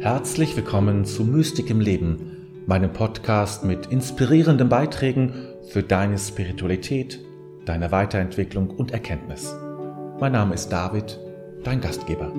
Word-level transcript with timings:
Herzlich 0.00 0.56
willkommen 0.56 1.04
zu 1.04 1.24
Mystik 1.24 1.68
im 1.68 1.78
Leben, 1.78 2.64
meinem 2.66 2.90
Podcast 2.90 3.64
mit 3.64 3.84
inspirierenden 3.88 4.70
Beiträgen 4.70 5.34
für 5.68 5.82
deine 5.82 6.16
Spiritualität, 6.16 7.20
deine 7.66 7.92
Weiterentwicklung 7.92 8.70
und 8.70 8.92
Erkenntnis. 8.92 9.54
Mein 10.18 10.32
Name 10.32 10.54
ist 10.54 10.70
David, 10.70 11.20
dein 11.64 11.82
Gastgeber. 11.82 12.32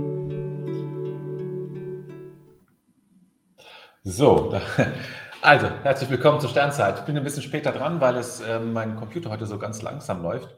So, 4.01 4.59
also 5.43 5.69
herzlich 5.83 6.09
willkommen 6.09 6.39
zur 6.39 6.49
Sternzeit. 6.49 6.97
Ich 6.97 7.05
bin 7.05 7.15
ein 7.15 7.23
bisschen 7.23 7.43
später 7.43 7.71
dran, 7.71 8.01
weil 8.01 8.15
es 8.15 8.41
äh, 8.41 8.59
mein 8.59 8.95
Computer 8.95 9.29
heute 9.29 9.45
so 9.45 9.59
ganz 9.59 9.83
langsam 9.83 10.23
läuft 10.23 10.57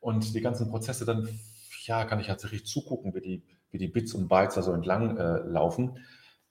und 0.00 0.34
die 0.34 0.42
ganzen 0.42 0.68
Prozesse 0.68 1.06
dann, 1.06 1.26
ja, 1.86 2.04
kann 2.04 2.20
ich 2.20 2.26
tatsächlich 2.26 2.66
zugucken, 2.66 3.14
wie 3.14 3.22
die, 3.22 3.42
wie 3.70 3.78
die 3.78 3.88
Bits 3.88 4.12
und 4.12 4.28
Bytes 4.28 4.56
da 4.56 4.60
so 4.60 4.74
entlang 4.74 5.16
äh, 5.16 5.38
laufen 5.46 5.96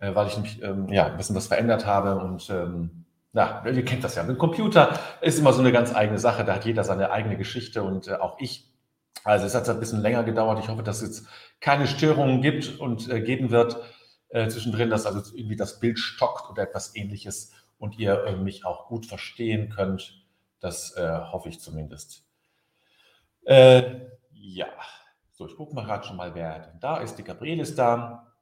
äh, 0.01 0.13
weil 0.13 0.27
ich 0.27 0.37
mich 0.37 0.61
ähm, 0.61 0.89
ja, 0.89 1.05
ein 1.05 1.17
bisschen 1.17 1.35
was 1.35 1.47
verändert 1.47 1.85
habe 1.85 2.17
und 2.17 2.49
ähm, 2.49 3.05
na, 3.33 3.65
ihr 3.65 3.85
kennt 3.85 4.03
das 4.03 4.15
ja. 4.15 4.23
Mit 4.23 4.35
dem 4.35 4.39
Computer 4.39 4.99
ist 5.21 5.39
immer 5.39 5.53
so 5.53 5.61
eine 5.61 5.71
ganz 5.71 5.95
eigene 5.95 6.19
Sache. 6.19 6.43
Da 6.43 6.55
hat 6.55 6.65
jeder 6.65 6.83
seine 6.83 7.11
eigene 7.11 7.37
Geschichte 7.37 7.81
und 7.81 8.09
äh, 8.09 8.15
auch 8.15 8.37
ich. 8.39 8.69
Also 9.23 9.45
es 9.45 9.55
hat 9.55 9.69
ein 9.69 9.79
bisschen 9.79 10.01
länger 10.01 10.23
gedauert. 10.23 10.59
Ich 10.59 10.67
hoffe, 10.67 10.83
dass 10.83 11.01
es 11.01 11.07
jetzt 11.07 11.27
keine 11.61 11.87
Störungen 11.87 12.41
gibt 12.41 12.79
und 12.79 13.09
äh, 13.09 13.21
geben 13.21 13.51
wird 13.51 13.77
äh, 14.29 14.49
zwischendrin, 14.49 14.89
dass 14.89 15.05
also 15.05 15.21
irgendwie 15.33 15.55
das 15.55 15.79
Bild 15.79 15.97
stockt 15.99 16.49
oder 16.49 16.63
etwas 16.63 16.95
ähnliches 16.95 17.53
und 17.77 17.97
ihr 17.99 18.25
äh, 18.25 18.35
mich 18.35 18.65
auch 18.65 18.87
gut 18.87 19.05
verstehen 19.05 19.69
könnt. 19.69 20.25
Das 20.59 20.97
äh, 20.97 21.19
hoffe 21.31 21.47
ich 21.49 21.61
zumindest. 21.61 22.25
Äh, 23.45 24.01
ja, 24.33 24.67
so, 25.31 25.47
ich 25.47 25.55
gucke 25.55 25.73
mal 25.73 25.85
gerade 25.85 26.05
schon 26.05 26.17
mal, 26.17 26.35
wer 26.35 26.59
denn 26.59 26.79
da 26.79 26.97
ist. 26.97 27.15
Die 27.15 27.23
Gabriele 27.23 27.61
ist 27.61 27.77
da. 27.77 28.33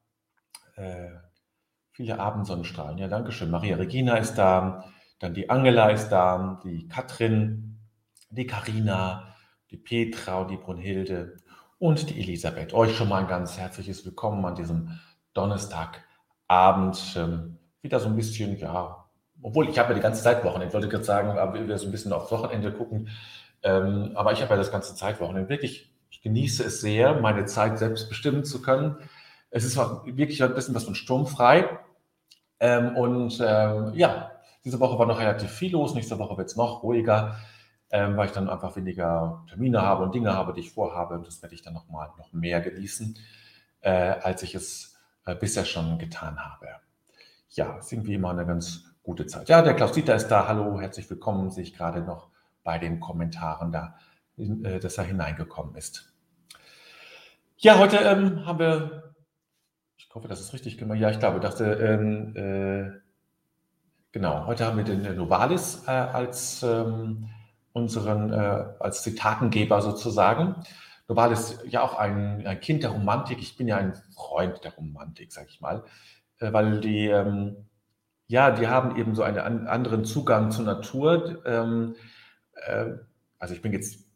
Viele 2.00 2.18
Abendsonnenstrahlen. 2.18 2.98
Ja, 2.98 3.10
danke 3.10 3.34
schön. 3.34 3.52
Maria 3.52 3.76
Regina 3.76 4.16
ist 4.16 4.36
da, 4.36 4.86
dann 5.20 5.34
die 5.34 5.50
Angela 5.50 5.90
ist 5.90 6.08
da, 6.08 6.62
die 6.64 6.88
Katrin, 6.88 7.78
die 8.30 8.48
Karina, 8.48 9.36
die 9.70 9.76
Petra 9.76 10.40
und 10.40 10.50
die 10.50 10.56
Brunhilde 10.56 11.36
und 11.78 12.10
die 12.10 12.22
Elisabeth. 12.22 12.74
Euch 12.74 12.96
schon 12.96 13.10
mal 13.10 13.24
ein 13.24 13.28
ganz 13.28 13.58
herzliches 13.58 14.06
Willkommen 14.06 14.46
an 14.46 14.56
diesem 14.56 14.98
Donnerstagabend. 15.34 17.18
Ähm, 17.18 17.58
wieder 17.82 18.00
so 18.00 18.08
ein 18.08 18.16
bisschen, 18.16 18.58
ja, 18.58 19.04
obwohl 19.42 19.68
ich 19.68 19.78
habe 19.78 19.90
ja 19.90 19.96
die 19.96 20.02
ganze 20.02 20.24
Zeit 20.24 20.46
Wochenende. 20.46 20.68
Ich 20.68 20.74
wollte 20.74 20.88
gerade 20.88 21.04
sagen, 21.04 21.38
aber 21.38 21.68
wir 21.68 21.78
so 21.78 21.86
ein 21.86 21.92
bisschen 21.92 22.14
aufs 22.14 22.32
Wochenende 22.32 22.72
gucken. 22.72 23.10
Ähm, 23.62 24.14
aber 24.16 24.32
ich 24.32 24.42
habe 24.42 24.52
ja 24.52 24.56
das 24.56 24.72
ganze 24.72 24.96
Zeitwochenende. 24.96 25.50
Wirklich, 25.50 25.92
ich 26.10 26.22
genieße 26.22 26.64
es 26.64 26.80
sehr, 26.80 27.20
meine 27.20 27.44
Zeit 27.44 27.78
selbst 27.78 28.08
bestimmen 28.08 28.46
zu 28.46 28.62
können. 28.62 28.96
Es 29.50 29.66
ist 29.66 29.76
wirklich 29.76 30.42
ein 30.42 30.54
bisschen 30.54 30.76
was 30.76 30.86
von 30.86 30.96
sturmfrei. 30.96 31.68
Ähm, 32.60 32.96
und 32.96 33.40
ähm, 33.46 33.94
ja, 33.94 34.32
diese 34.66 34.80
Woche 34.80 35.00
war 35.00 35.06
noch 35.06 35.20
relativ 35.20 35.52
viel 35.52 35.72
los. 35.72 35.94
Nächste 35.94 36.20
Woche 36.20 36.38
wird 36.38 36.50
es 36.50 36.56
noch 36.56 36.84
ruhiger, 36.84 37.38
ähm, 37.92 38.18
weil 38.18 38.28
ich 38.28 38.34
dann 38.34 38.50
einfach 38.50 38.76
weniger 38.76 39.44
Termine 39.48 39.82
habe 39.82 40.04
und 40.04 40.14
Dinge 40.14 40.34
habe, 40.34 40.54
die 40.54 40.62
ich 40.62 40.72
vorhabe. 40.72 41.16
Und 41.16 41.28
das 41.28 41.42
werde 41.42 41.56
ich 41.56 41.62
dann 41.62 41.74
noch 41.74 41.88
mal 41.90 42.12
noch 42.18 42.34
mehr 42.34 42.62
genießen, 42.62 43.18
äh, 43.82 43.92
als 43.92 44.44
ich 44.44 44.56
es 44.56 44.98
äh, 45.26 45.36
bisher 45.36 45.66
schon 45.66 45.98
getan 45.98 46.40
habe. 46.40 46.68
Ja, 47.50 47.78
ist 47.78 47.92
irgendwie 47.92 48.16
immer 48.16 48.32
eine 48.32 48.46
ganz 48.46 48.84
gute 49.04 49.26
Zeit. 49.26 49.50
Ja, 49.50 49.62
der 49.62 49.76
Klaus 49.76 49.94
Dieter 49.94 50.16
ist 50.16 50.28
da. 50.28 50.48
Hallo, 50.48 50.80
herzlich 50.80 51.10
willkommen. 51.10 51.50
Sehe 51.50 51.64
ich 51.64 51.76
gerade 51.76 52.02
noch 52.02 52.30
bei 52.64 52.78
den 52.78 53.00
Kommentaren 53.00 53.72
da, 53.72 53.96
äh, 54.38 54.80
dass 54.80 54.98
er 54.98 55.06
hineingekommen 55.06 55.76
ist. 55.76 56.14
Ja, 57.58 57.78
heute 57.78 57.98
ähm, 57.98 58.46
haben 58.46 58.60
wir 58.60 59.09
ich 60.10 60.16
hoffe, 60.16 60.28
das 60.28 60.40
ist 60.40 60.54
richtig 60.54 60.80
gemacht. 60.80 60.98
Ja, 60.98 61.12
ich 61.12 61.20
glaube, 61.20 61.40
dachte, 61.40 61.66
ähm, 61.66 62.36
äh, 62.36 63.00
genau, 64.12 64.48
heute 64.48 64.66
haben 64.66 64.78
wir 64.78 64.84
den 64.84 65.16
Novalis 65.16 65.84
äh, 65.86 65.92
als 65.92 66.64
ähm, 66.64 67.30
unseren, 67.74 68.34
äh, 68.34 68.66
als 68.80 69.04
Zitatengeber 69.04 69.84
sozusagen. 69.84 70.56
Novalis 71.08 71.60
ja 71.68 71.84
auch 71.84 71.96
ein, 71.96 72.46
ein, 72.48 72.60
Kind 72.60 72.82
der 72.82 72.90
Romantik. 72.90 73.38
Ich 73.38 73.56
bin 73.56 73.68
ja 73.68 73.78
ein 73.78 73.94
Freund 74.16 74.64
der 74.64 74.74
Romantik, 74.74 75.32
sag 75.32 75.48
ich 75.48 75.62
mal, 75.62 75.84
äh, 76.40 76.52
weil 76.52 76.80
die, 76.80 77.06
ähm, 77.06 77.68
ja, 78.26 78.50
die 78.50 78.68
haben 78.68 78.96
eben 78.98 79.14
so 79.14 79.22
einen 79.22 79.38
an, 79.38 79.68
anderen 79.68 80.06
Zugang 80.06 80.50
zur 80.50 80.66
Natur. 80.66 81.46
Ähm, 81.46 81.96
äh, 82.66 82.94
also 83.38 83.54
ich 83.54 83.62
bin 83.62 83.74
jetzt 83.74 84.09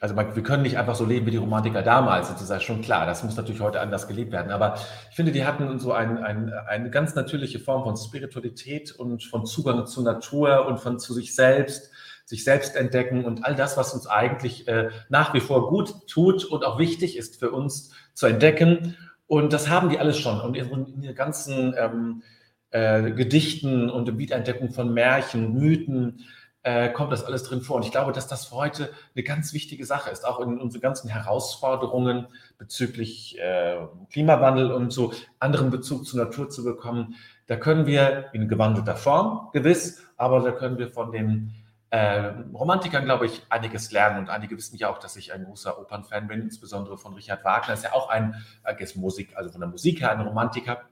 also 0.00 0.14
man, 0.14 0.34
wir 0.34 0.42
können 0.42 0.62
nicht 0.62 0.78
einfach 0.78 0.94
so 0.94 1.04
leben 1.04 1.26
wie 1.26 1.30
die 1.30 1.36
Romantiker 1.36 1.82
damals, 1.82 2.28
das 2.28 2.48
ist 2.48 2.62
schon 2.62 2.80
klar, 2.80 3.04
das 3.04 3.22
muss 3.22 3.36
natürlich 3.36 3.60
heute 3.60 3.80
anders 3.80 4.08
gelebt 4.08 4.32
werden. 4.32 4.50
Aber 4.50 4.76
ich 5.10 5.16
finde, 5.16 5.30
die 5.30 5.44
hatten 5.44 5.78
so 5.78 5.92
ein, 5.92 6.18
ein, 6.18 6.52
eine 6.52 6.90
ganz 6.90 7.14
natürliche 7.14 7.58
Form 7.58 7.84
von 7.84 7.96
Spiritualität 7.96 8.92
und 8.92 9.22
von 9.22 9.44
Zugang 9.44 9.86
zur 9.86 10.04
Natur 10.04 10.66
und 10.66 10.80
von 10.80 10.98
zu 10.98 11.12
sich 11.12 11.34
selbst, 11.34 11.90
sich 12.24 12.44
selbst 12.44 12.76
entdecken 12.76 13.26
und 13.26 13.44
all 13.44 13.54
das, 13.54 13.76
was 13.76 13.92
uns 13.92 14.06
eigentlich 14.06 14.66
äh, 14.68 14.88
nach 15.10 15.34
wie 15.34 15.40
vor 15.40 15.68
gut 15.68 16.08
tut 16.08 16.44
und 16.44 16.64
auch 16.64 16.78
wichtig 16.78 17.18
ist 17.18 17.38
für 17.38 17.50
uns 17.50 17.90
zu 18.14 18.26
entdecken. 18.26 18.96
Und 19.26 19.52
das 19.52 19.68
haben 19.68 19.90
die 19.90 19.98
alles 19.98 20.18
schon. 20.18 20.40
Und 20.40 20.56
in, 20.56 21.02
den 21.02 21.14
ganzen 21.14 21.74
ähm, 21.76 22.22
äh, 22.70 23.10
Gedichten 23.10 23.90
und 23.90 24.08
in 24.08 24.18
Wiederentdeckung 24.18 24.70
von 24.70 24.94
Märchen, 24.94 25.52
Mythen, 25.52 26.24
äh, 26.62 26.90
kommt 26.90 27.12
das 27.12 27.24
alles 27.24 27.42
drin 27.44 27.62
vor. 27.62 27.76
Und 27.76 27.84
ich 27.84 27.90
glaube, 27.90 28.12
dass 28.12 28.28
das 28.28 28.46
für 28.46 28.56
heute 28.56 28.90
eine 29.14 29.24
ganz 29.24 29.52
wichtige 29.52 29.84
Sache 29.86 30.10
ist, 30.10 30.26
auch 30.26 30.40
in 30.40 30.58
unseren 30.58 30.80
ganzen 30.80 31.08
Herausforderungen 31.08 32.26
bezüglich 32.58 33.38
äh, 33.38 33.76
Klimawandel 34.12 34.70
und 34.72 34.92
so 34.92 35.12
anderen 35.38 35.70
Bezug 35.70 36.06
zur 36.06 36.22
Natur 36.22 36.50
zu 36.50 36.64
bekommen. 36.64 37.14
Da 37.46 37.56
können 37.56 37.86
wir 37.86 38.26
in 38.32 38.48
gewandelter 38.48 38.96
Form, 38.96 39.48
gewiss, 39.52 40.04
aber 40.16 40.40
da 40.40 40.52
können 40.52 40.78
wir 40.78 40.88
von 40.88 41.12
den 41.12 41.52
äh, 41.90 42.32
Romantikern, 42.54 43.04
glaube 43.04 43.26
ich, 43.26 43.42
einiges 43.48 43.90
lernen. 43.90 44.18
Und 44.18 44.30
einige 44.30 44.56
wissen 44.56 44.76
ja 44.76 44.90
auch, 44.90 44.98
dass 44.98 45.16
ich 45.16 45.32
ein 45.32 45.44
großer 45.44 45.78
Opernfan 45.80 46.28
bin, 46.28 46.42
insbesondere 46.42 46.98
von 46.98 47.14
Richard 47.14 47.44
Wagner. 47.44 47.74
Ist 47.74 47.84
ja 47.84 47.92
auch 47.92 48.08
ein, 48.10 48.34
äh, 48.64 48.86
Musik, 48.94 49.36
also 49.36 49.50
von 49.50 49.60
der 49.60 49.70
Musik 49.70 50.00
her 50.00 50.12
ein 50.12 50.20
Romantiker, 50.20 50.82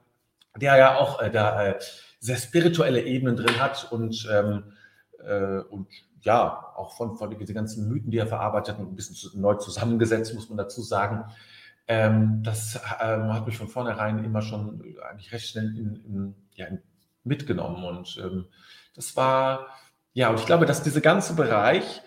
der 0.57 0.77
ja 0.77 0.97
auch 0.97 1.21
äh, 1.21 1.29
da 1.29 1.67
äh, 1.67 1.79
sehr 2.19 2.35
spirituelle 2.35 3.01
Ebenen 3.03 3.37
drin 3.37 3.61
hat 3.61 3.89
und 3.91 4.27
ähm, 4.29 4.73
äh, 5.25 5.59
und 5.69 5.87
ja, 6.21 6.73
auch 6.75 6.95
von, 6.95 7.15
von 7.15 7.29
den 7.29 7.53
ganzen 7.53 7.87
Mythen, 7.87 8.11
die 8.11 8.17
er 8.17 8.27
verarbeitet 8.27 8.77
hat, 8.77 8.81
ein 8.81 8.95
bisschen 8.95 9.39
neu 9.39 9.55
zusammengesetzt, 9.55 10.33
muss 10.33 10.49
man 10.49 10.57
dazu 10.57 10.81
sagen. 10.81 11.25
Ähm, 11.87 12.43
das 12.43 12.79
ähm, 13.01 13.33
hat 13.33 13.47
mich 13.47 13.57
von 13.57 13.67
vornherein 13.67 14.23
immer 14.23 14.41
schon 14.41 14.95
eigentlich 15.09 15.31
recht 15.31 15.47
schnell 15.47 15.75
in, 15.77 15.95
in, 16.05 16.35
ja, 16.53 16.67
mitgenommen. 17.23 17.83
Und 17.83 18.19
ähm, 18.23 18.45
das 18.95 19.15
war, 19.15 19.67
ja, 20.13 20.29
und 20.29 20.39
ich 20.39 20.45
glaube, 20.45 20.65
dass 20.65 20.83
dieser 20.83 21.01
ganze 21.01 21.35
Bereich 21.35 22.01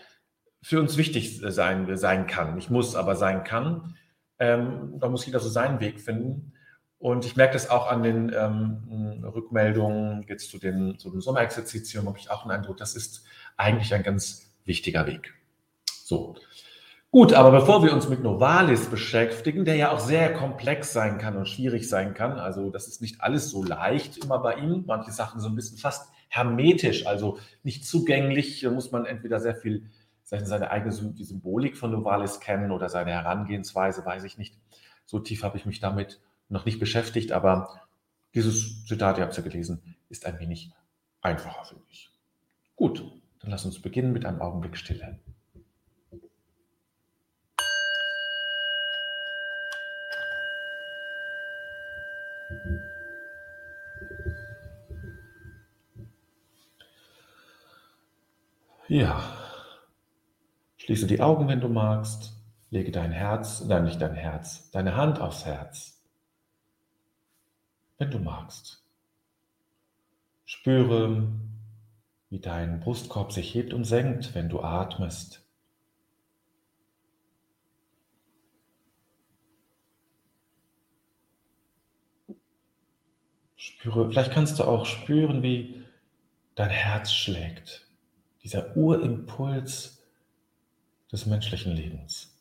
für 0.62 0.78
uns 0.78 0.96
wichtig 0.96 1.40
sein, 1.40 1.96
sein 1.96 2.26
kann. 2.26 2.54
Nicht 2.54 2.70
muss, 2.70 2.94
aber 2.94 3.16
sein 3.16 3.42
kann. 3.42 3.96
Ähm, 4.38 4.98
da 5.00 5.08
muss 5.08 5.26
jeder 5.26 5.40
so 5.40 5.48
seinen 5.48 5.80
Weg 5.80 6.00
finden. 6.00 6.52
Und 7.02 7.24
ich 7.24 7.34
merke 7.34 7.54
das 7.54 7.68
auch 7.68 7.90
an 7.90 8.04
den 8.04 8.32
ähm, 8.32 9.24
Rückmeldungen 9.24 10.24
jetzt 10.28 10.50
zu, 10.50 10.58
den, 10.58 11.00
zu 11.00 11.10
dem 11.10 11.20
Sommerexerzitium, 11.20 12.06
habe 12.06 12.16
ich 12.16 12.30
auch 12.30 12.42
einen 12.42 12.52
Eindruck, 12.52 12.76
das 12.76 12.94
ist 12.94 13.24
eigentlich 13.56 13.92
ein 13.92 14.04
ganz 14.04 14.54
wichtiger 14.64 15.04
Weg. 15.08 15.34
So. 15.84 16.36
Gut, 17.10 17.32
aber 17.32 17.50
bevor 17.50 17.82
wir 17.82 17.92
uns 17.92 18.08
mit 18.08 18.22
Novalis 18.22 18.86
beschäftigen, 18.86 19.64
der 19.64 19.74
ja 19.74 19.90
auch 19.90 19.98
sehr 19.98 20.32
komplex 20.32 20.92
sein 20.92 21.18
kann 21.18 21.36
und 21.36 21.48
schwierig 21.48 21.88
sein 21.88 22.14
kann, 22.14 22.38
also 22.38 22.70
das 22.70 22.86
ist 22.86 23.02
nicht 23.02 23.20
alles 23.20 23.50
so 23.50 23.64
leicht 23.64 24.18
immer 24.18 24.38
bei 24.38 24.54
ihm, 24.54 24.84
manche 24.86 25.10
Sachen 25.10 25.40
so 25.40 25.48
ein 25.48 25.56
bisschen 25.56 25.78
fast 25.78 26.08
hermetisch, 26.28 27.08
also 27.08 27.40
nicht 27.64 27.84
zugänglich, 27.84 28.60
da 28.60 28.70
muss 28.70 28.92
man 28.92 29.06
entweder 29.06 29.40
sehr 29.40 29.56
viel 29.56 29.90
seine 30.22 30.70
eigene 30.70 30.94
die 31.14 31.24
Symbolik 31.24 31.76
von 31.76 31.90
Novalis 31.90 32.38
kennen 32.38 32.70
oder 32.70 32.88
seine 32.88 33.10
Herangehensweise, 33.10 34.06
weiß 34.06 34.22
ich 34.22 34.38
nicht. 34.38 34.54
So 35.04 35.18
tief 35.18 35.42
habe 35.42 35.58
ich 35.58 35.66
mich 35.66 35.80
damit 35.80 36.20
noch 36.52 36.66
nicht 36.66 36.78
beschäftigt, 36.78 37.32
aber 37.32 37.80
dieses 38.34 38.84
Zitat, 38.84 39.18
ihr 39.18 39.24
habt 39.24 39.32
es 39.32 39.38
ja 39.38 39.42
gelesen, 39.42 39.96
ist 40.08 40.26
ein 40.26 40.38
wenig 40.38 40.70
einfacher, 41.22 41.64
finde 41.64 41.84
ich. 41.88 42.10
Gut, 42.76 43.02
dann 43.40 43.50
lass 43.50 43.64
uns 43.64 43.80
beginnen 43.80 44.12
mit 44.12 44.24
einem 44.24 44.40
Augenblick 44.40 44.76
Stille. 44.76 45.18
Ja, 58.88 59.22
schließe 60.76 61.06
die 61.06 61.22
Augen, 61.22 61.48
wenn 61.48 61.60
du 61.60 61.68
magst. 61.68 62.34
Lege 62.68 62.90
dein 62.90 63.12
Herz, 63.12 63.64
nein, 63.64 63.84
nicht 63.84 64.02
dein 64.02 64.14
Herz, 64.14 64.70
deine 64.70 64.96
Hand 64.96 65.20
aufs 65.20 65.46
Herz 65.46 65.91
wenn 68.02 68.10
du 68.10 68.18
magst. 68.18 68.82
Spüre, 70.44 71.28
wie 72.30 72.40
dein 72.40 72.80
Brustkorb 72.80 73.30
sich 73.30 73.54
hebt 73.54 73.72
und 73.72 73.84
senkt, 73.84 74.34
wenn 74.34 74.48
du 74.48 74.60
atmest. 74.60 75.46
Spüre, 83.54 84.10
vielleicht 84.10 84.32
kannst 84.32 84.58
du 84.58 84.64
auch 84.64 84.84
spüren, 84.84 85.44
wie 85.44 85.84
dein 86.56 86.70
Herz 86.70 87.12
schlägt. 87.12 87.86
Dieser 88.42 88.76
Urimpuls 88.76 90.02
des 91.12 91.26
menschlichen 91.26 91.76
Lebens. 91.76 92.32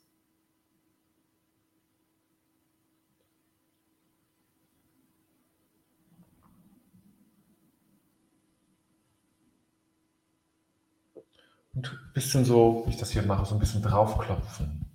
Und 11.13 11.69
ein 11.87 12.13
bisschen 12.13 12.45
so, 12.45 12.83
wie 12.85 12.91
ich 12.91 12.97
das 12.97 13.11
hier 13.11 13.23
mache, 13.23 13.45
so 13.45 13.55
ein 13.55 13.59
bisschen 13.59 13.81
draufklopfen. 13.81 14.85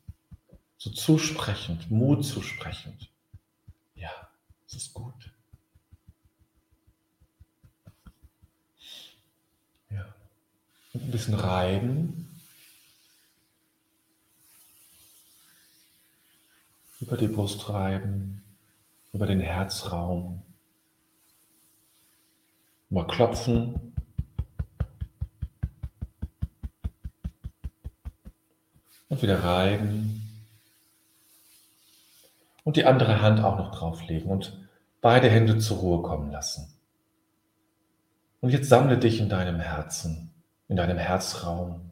So 0.78 0.90
zusprechend, 0.90 1.90
Mut 1.90 2.24
zusprechend. 2.24 3.10
Ja, 3.94 4.10
es 4.66 4.74
ist 4.74 4.94
gut. 4.94 5.32
Ja. 9.90 10.06
Und 10.92 11.04
ein 11.04 11.10
bisschen 11.10 11.34
reiben. 11.34 12.22
Über 17.00 17.16
die 17.16 17.28
Brust 17.28 17.68
reiben, 17.68 18.42
über 19.12 19.26
den 19.26 19.40
Herzraum. 19.40 20.42
Mal 22.90 23.06
klopfen. 23.06 23.95
Und 29.08 29.22
wieder 29.22 29.42
reiben. 29.42 30.22
Und 32.64 32.76
die 32.76 32.84
andere 32.84 33.22
Hand 33.22 33.42
auch 33.42 33.56
noch 33.58 33.70
drauflegen 33.70 34.30
und 34.30 34.58
beide 35.00 35.28
Hände 35.28 35.58
zur 35.58 35.78
Ruhe 35.78 36.02
kommen 36.02 36.32
lassen. 36.32 36.72
Und 38.40 38.50
jetzt 38.50 38.68
sammle 38.68 38.98
dich 38.98 39.20
in 39.20 39.28
deinem 39.28 39.60
Herzen, 39.60 40.32
in 40.68 40.76
deinem 40.76 40.98
Herzraum, 40.98 41.90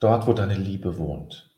dort, 0.00 0.26
wo 0.26 0.32
deine 0.32 0.54
Liebe 0.54 0.98
wohnt. 0.98 1.49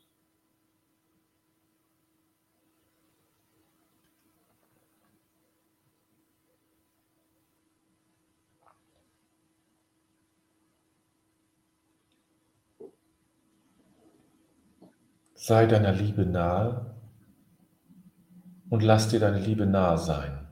Sei 15.45 15.65
deiner 15.65 15.91
Liebe 15.91 16.25
nahe 16.25 16.95
und 18.69 18.81
lass 18.81 19.09
dir 19.09 19.19
deine 19.19 19.39
Liebe 19.39 19.65
nahe 19.65 19.97
sein. 19.97 20.47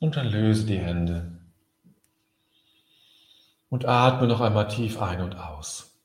Und 0.00 0.16
dann 0.16 0.30
löse 0.30 0.64
die 0.64 0.78
Hände 0.78 1.38
und 3.68 3.84
atme 3.84 4.26
noch 4.26 4.40
einmal 4.40 4.68
tief 4.68 5.02
ein 5.02 5.20
und 5.20 5.36
aus. 5.36 5.95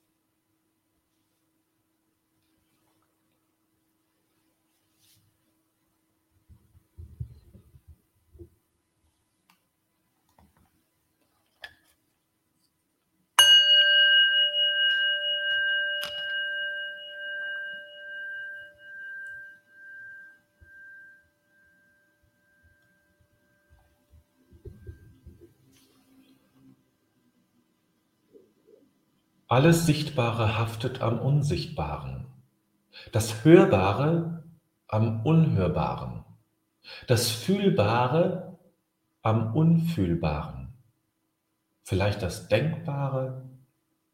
Alles 29.52 29.86
Sichtbare 29.86 30.58
haftet 30.58 31.02
am 31.02 31.20
Unsichtbaren, 31.20 32.26
das 33.12 33.44
Hörbare 33.44 34.46
am 34.88 35.26
Unhörbaren, 35.26 36.24
das 37.08 37.32
Fühlbare 37.32 38.58
am 39.22 39.54
Unfühlbaren, 39.54 40.72
vielleicht 41.84 42.22
das 42.22 42.48
Denkbare 42.48 43.44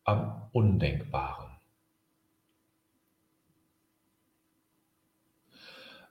am 0.05 0.49
Undenkbaren. 0.53 1.51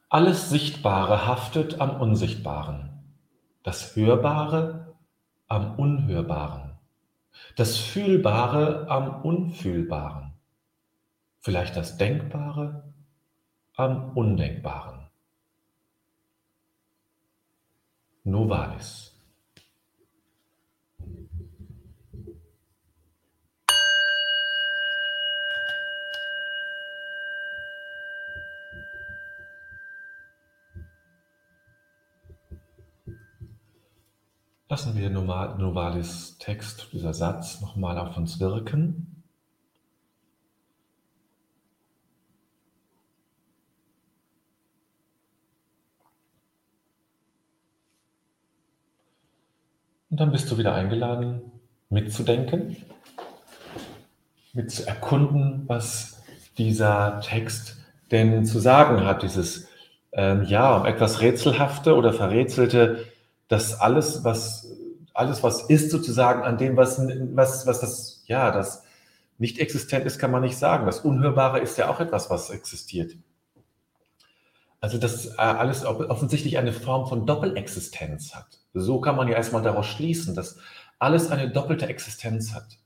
Alles 0.08 0.50
Sichtbare 0.50 1.26
haftet 1.26 1.80
am 1.80 2.00
Unsichtbaren, 2.00 3.18
das 3.64 3.96
Hörbare 3.96 4.94
am 5.48 5.74
Unhörbaren 5.74 6.65
das 7.56 7.78
Fühlbare 7.78 8.88
am 8.88 9.22
Unfühlbaren, 9.22 10.32
vielleicht 11.40 11.76
das 11.76 11.96
Denkbare 11.96 12.92
am 13.74 14.16
Undenkbaren. 14.16 15.06
Novalis. 18.24 19.15
Lassen 34.76 34.94
wir 34.94 35.08
Novalis 35.08 36.36
Text, 36.36 36.88
dieser 36.92 37.14
Satz, 37.14 37.62
nochmal 37.62 37.96
auf 37.96 38.14
uns 38.18 38.38
wirken. 38.40 39.24
Und 50.10 50.20
dann 50.20 50.30
bist 50.30 50.50
du 50.50 50.58
wieder 50.58 50.74
eingeladen, 50.74 51.40
mitzudenken, 51.88 52.76
mit 54.52 54.70
zu 54.70 54.86
erkunden, 54.86 55.62
was 55.68 56.22
dieser 56.58 57.22
Text 57.22 57.78
denn 58.10 58.44
zu 58.44 58.58
sagen 58.58 59.06
hat, 59.06 59.22
dieses 59.22 59.68
ähm, 60.12 60.42
ja, 60.42 60.76
um 60.76 60.84
etwas 60.84 61.22
Rätselhafte 61.22 61.96
oder 61.96 62.12
Verrätselte 62.12 63.15
dass 63.48 63.80
alles, 63.80 64.24
was, 64.24 64.68
alles, 65.14 65.42
was 65.42 65.62
ist 65.62 65.90
sozusagen 65.90 66.42
an 66.42 66.58
dem, 66.58 66.76
was, 66.76 67.00
was, 67.34 67.66
was 67.66 67.80
das, 67.80 68.24
ja, 68.26 68.50
das 68.50 68.84
nicht 69.38 69.58
existent 69.58 70.06
ist, 70.06 70.18
kann 70.18 70.30
man 70.30 70.42
nicht 70.42 70.56
sagen. 70.56 70.86
Das 70.86 71.00
Unhörbare 71.00 71.60
ist 71.60 71.78
ja 71.78 71.88
auch 71.88 72.00
etwas, 72.00 72.30
was 72.30 72.50
existiert. 72.50 73.16
Also 74.80 74.98
das 74.98 75.26
äh, 75.26 75.38
alles 75.38 75.84
offensichtlich 75.84 76.58
eine 76.58 76.72
Form 76.72 77.06
von 77.06 77.26
Doppelexistenz 77.26 78.34
hat. 78.34 78.60
So 78.72 79.00
kann 79.00 79.16
man 79.16 79.28
ja 79.28 79.34
erstmal 79.34 79.62
daraus 79.62 79.86
schließen, 79.86 80.34
dass 80.34 80.58
alles 80.98 81.30
eine 81.30 81.50
doppelte 81.50 81.86
Existenz 81.86 82.54
hat. 82.54 82.78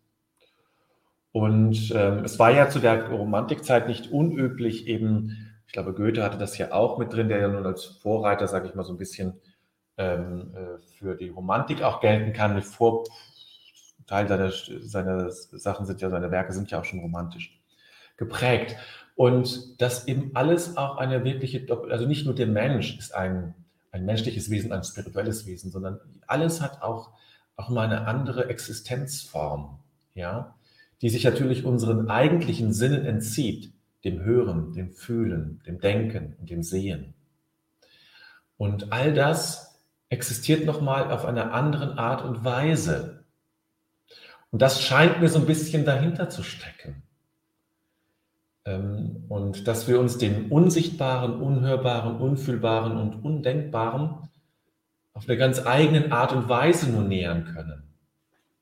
Und 1.32 1.92
ähm, 1.94 2.24
es 2.24 2.38
war 2.38 2.50
ja 2.50 2.68
zu 2.68 2.80
der 2.80 3.08
Romantikzeit 3.08 3.86
nicht 3.86 4.10
unüblich, 4.10 4.86
eben, 4.88 5.52
ich 5.66 5.72
glaube, 5.72 5.94
Goethe 5.94 6.24
hatte 6.24 6.38
das 6.38 6.58
ja 6.58 6.72
auch 6.72 6.98
mit 6.98 7.12
drin, 7.12 7.28
der 7.28 7.38
ja 7.38 7.48
nun 7.48 7.66
als 7.66 7.84
Vorreiter, 7.84 8.48
sage 8.48 8.68
ich 8.68 8.74
mal, 8.74 8.82
so 8.82 8.92
ein 8.92 8.98
bisschen 8.98 9.40
ähm, 10.00 10.54
äh, 10.54 10.78
für 10.98 11.14
die 11.14 11.28
Romantik 11.28 11.82
auch 11.82 12.00
gelten 12.00 12.32
kann. 12.32 12.54
Mit 12.54 12.64
Vor 12.64 13.04
Teil 14.06 14.26
seiner, 14.26 14.50
seiner 14.50 15.30
Sachen 15.30 15.86
sind 15.86 16.00
ja, 16.00 16.10
seine 16.10 16.30
Werke 16.30 16.52
sind 16.52 16.70
ja 16.70 16.80
auch 16.80 16.84
schon 16.84 17.00
romantisch 17.00 17.60
geprägt. 18.16 18.76
Und 19.14 19.80
dass 19.80 20.08
eben 20.08 20.30
alles 20.34 20.78
auch 20.78 20.96
eine 20.96 21.22
wirkliche, 21.24 21.66
also 21.90 22.06
nicht 22.06 22.24
nur 22.24 22.34
der 22.34 22.46
Mensch 22.46 22.98
ist 22.98 23.14
ein, 23.14 23.54
ein 23.92 24.06
menschliches 24.06 24.48
Wesen, 24.48 24.72
ein 24.72 24.82
spirituelles 24.82 25.46
Wesen, 25.46 25.70
sondern 25.70 26.00
alles 26.26 26.62
hat 26.62 26.82
auch, 26.82 27.10
auch 27.56 27.68
mal 27.68 27.84
eine 27.84 28.06
andere 28.06 28.48
Existenzform, 28.48 29.78
ja, 30.14 30.54
die 31.02 31.10
sich 31.10 31.24
natürlich 31.24 31.64
unseren 31.64 32.08
eigentlichen 32.08 32.72
Sinnen 32.72 33.04
entzieht, 33.04 33.72
dem 34.04 34.22
Hören, 34.22 34.72
dem 34.72 34.92
Fühlen, 34.92 35.60
dem 35.66 35.78
Denken 35.78 36.36
und 36.40 36.48
dem 36.48 36.62
Sehen. 36.62 37.12
Und 38.56 38.92
all 38.92 39.12
das 39.12 39.69
existiert 40.10 40.66
nochmal 40.66 41.10
auf 41.10 41.24
einer 41.24 41.54
anderen 41.54 41.96
Art 41.96 42.22
und 42.22 42.44
Weise. 42.44 43.24
Und 44.50 44.60
das 44.60 44.82
scheint 44.82 45.20
mir 45.20 45.28
so 45.28 45.38
ein 45.38 45.46
bisschen 45.46 45.84
dahinter 45.84 46.28
zu 46.28 46.42
stecken. 46.42 47.02
Ähm, 48.64 49.24
und 49.28 49.66
dass 49.66 49.88
wir 49.88 50.00
uns 50.00 50.18
den 50.18 50.50
Unsichtbaren, 50.50 51.40
Unhörbaren, 51.40 52.16
Unfühlbaren 52.16 52.98
und 52.98 53.24
Undenkbaren 53.24 54.28
auf 55.14 55.28
eine 55.28 55.38
ganz 55.38 55.64
eigene 55.64 56.12
Art 56.12 56.32
und 56.32 56.48
Weise 56.48 56.90
nur 56.90 57.02
nähern 57.02 57.44
können. 57.44 57.84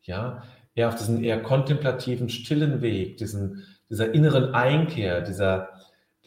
Ja, 0.02 0.42
eher 0.74 0.88
auf 0.88 0.94
diesen 0.94 1.24
eher 1.24 1.42
kontemplativen, 1.42 2.28
stillen 2.28 2.82
Weg, 2.82 3.16
diesen, 3.16 3.64
dieser 3.88 4.12
inneren 4.12 4.54
Einkehr, 4.54 5.22
dieser, 5.22 5.70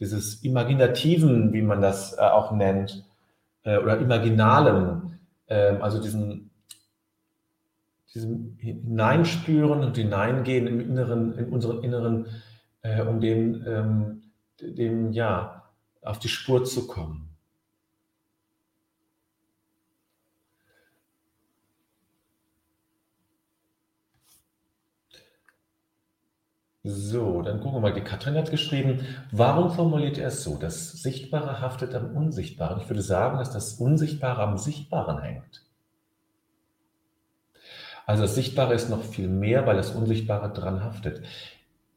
dieses 0.00 0.42
Imaginativen, 0.42 1.52
wie 1.52 1.62
man 1.62 1.80
das 1.80 2.18
äh, 2.18 2.20
auch 2.20 2.50
nennt, 2.52 3.04
äh, 3.64 3.78
oder 3.78 3.98
Imaginalen, 3.98 5.18
äh, 5.46 5.76
also 5.76 6.00
diesen, 6.00 6.50
diesem 8.14 8.56
Hineinspüren 8.58 9.82
und 9.84 9.96
Hineingehen 9.96 10.66
im 10.66 10.80
Inneren, 10.80 11.36
in 11.38 11.48
unseren 11.50 11.82
Inneren, 11.82 12.26
äh, 12.82 13.02
um 13.02 13.20
dem, 13.20 13.64
ähm, 13.66 14.22
dem, 14.60 15.12
ja, 15.12 15.62
auf 16.02 16.18
die 16.18 16.28
Spur 16.28 16.64
zu 16.64 16.86
kommen. 16.86 17.31
So, 26.94 27.40
dann 27.40 27.60
gucken 27.60 27.76
wir 27.76 27.80
mal. 27.80 27.94
Die 27.94 28.02
Katrin 28.02 28.36
hat 28.36 28.50
geschrieben, 28.50 29.06
warum 29.30 29.70
formuliert 29.70 30.18
er 30.18 30.28
es 30.28 30.44
so? 30.44 30.58
Das 30.58 30.92
Sichtbare 30.92 31.60
haftet 31.60 31.94
am 31.94 32.14
Unsichtbaren. 32.14 32.80
Ich 32.82 32.88
würde 32.90 33.00
sagen, 33.00 33.38
dass 33.38 33.50
das 33.50 33.74
Unsichtbare 33.74 34.42
am 34.42 34.58
Sichtbaren 34.58 35.18
hängt. 35.22 35.64
Also 38.04 38.22
das 38.22 38.34
Sichtbare 38.34 38.74
ist 38.74 38.90
noch 38.90 39.02
viel 39.02 39.28
mehr, 39.28 39.66
weil 39.66 39.76
das 39.76 39.92
Unsichtbare 39.92 40.52
dran 40.52 40.84
haftet. 40.84 41.22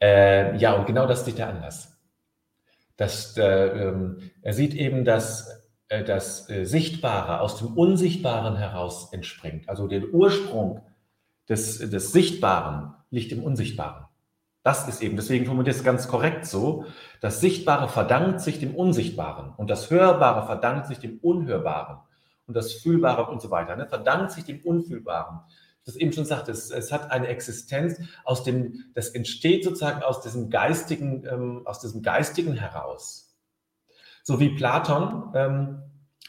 Äh, 0.01 0.55
ja, 0.57 0.73
und 0.73 0.85
genau 0.87 1.07
das 1.07 1.25
sieht 1.25 1.39
er 1.39 1.49
anders. 1.49 1.97
Das, 2.95 3.35
äh, 3.35 3.43
ähm, 3.43 4.31
er 4.43 4.53
sieht 4.53 4.73
eben, 4.75 5.03
dass 5.03 5.67
äh, 5.89 6.05
das 6.05 6.49
äh, 6.49 6.63
Sichtbare 6.63 7.41
aus 7.41 7.57
dem 7.57 7.73
Unsichtbaren 7.75 8.55
heraus 8.55 9.11
entspringt. 9.11 9.67
Also 9.67 9.87
der 9.87 10.05
Ursprung 10.13 10.85
des, 11.49 11.79
des 11.79 12.13
Sichtbaren 12.13 12.93
liegt 13.09 13.33
im 13.33 13.43
Unsichtbaren. 13.43 14.04
Das 14.65 14.87
ist 14.87 15.03
eben, 15.03 15.15
deswegen 15.15 15.45
formuliert 15.45 15.75
es 15.75 15.83
ganz 15.83 16.07
korrekt 16.07 16.47
so, 16.47 16.85
das 17.21 17.39
Sichtbare 17.39 17.87
verdankt 17.87 18.41
sich 18.41 18.57
dem 18.57 18.73
Unsichtbaren 18.73 19.53
und 19.57 19.69
das 19.69 19.91
Hörbare 19.91 20.43
verdankt 20.47 20.87
sich 20.87 20.97
dem 20.97 21.19
Unhörbaren 21.19 21.99
und 22.47 22.55
das 22.55 22.73
Fühlbare 22.73 23.29
und 23.29 23.43
so 23.43 23.51
weiter, 23.51 23.75
ne, 23.75 23.85
verdankt 23.87 24.31
sich 24.31 24.43
dem 24.43 24.61
Unfühlbaren. 24.61 25.41
Das 25.85 25.95
eben 25.95 26.11
schon 26.13 26.25
sagte, 26.25 26.51
es, 26.51 26.71
es, 26.71 26.91
hat 26.91 27.11
eine 27.11 27.27
Existenz 27.27 28.01
aus 28.23 28.43
dem, 28.43 28.85
das 28.95 29.09
entsteht 29.09 29.63
sozusagen 29.63 30.01
aus 30.01 30.21
diesem 30.21 30.49
geistigen, 30.49 31.27
ähm, 31.29 31.61
aus 31.65 31.79
diesem 31.79 32.01
geistigen 32.01 32.53
heraus. 32.55 33.37
So 34.23 34.39
wie 34.39 34.49
Platon, 34.49 35.31
ähm, 35.35 35.83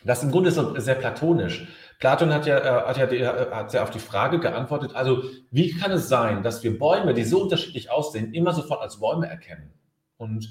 das 0.05 0.23
im 0.23 0.31
Grunde 0.31 0.51
so 0.51 0.79
sehr 0.79 0.97
platonisch. 0.97 1.69
Platon 1.99 2.33
hat 2.33 2.47
ja, 2.47 2.59
äh, 2.59 2.87
hat, 2.87 2.97
ja, 2.99 3.07
äh, 3.07 3.51
hat 3.51 3.73
ja 3.73 3.83
auf 3.83 3.91
die 3.91 3.99
Frage 3.99 4.39
geantwortet, 4.39 4.95
also 4.95 5.23
wie 5.51 5.71
kann 5.71 5.93
es 5.93 6.09
sein, 6.09 6.43
dass 6.43 6.63
wir 6.63 6.79
Bäume, 6.79 7.15
die 7.15 7.25
so 7.25 7.43
unterschiedlich 7.43 7.91
aussehen, 7.91 8.35
immer 8.35 8.53
sofort 8.53 8.83
als 8.83 9.01
Bäume 9.01 9.29
erkennen? 9.29 9.73
Und 10.19 10.49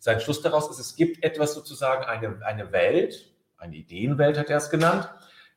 sein 0.00 0.20
Schluss 0.20 0.42
daraus 0.42 0.70
ist, 0.70 0.78
es 0.78 0.96
gibt 0.96 1.22
etwas 1.24 1.54
sozusagen, 1.54 2.04
eine, 2.04 2.40
eine 2.44 2.72
Welt, 2.72 3.32
eine 3.56 3.76
Ideenwelt 3.76 4.38
hat 4.38 4.50
er 4.50 4.58
es 4.58 4.70
genannt, 4.70 5.08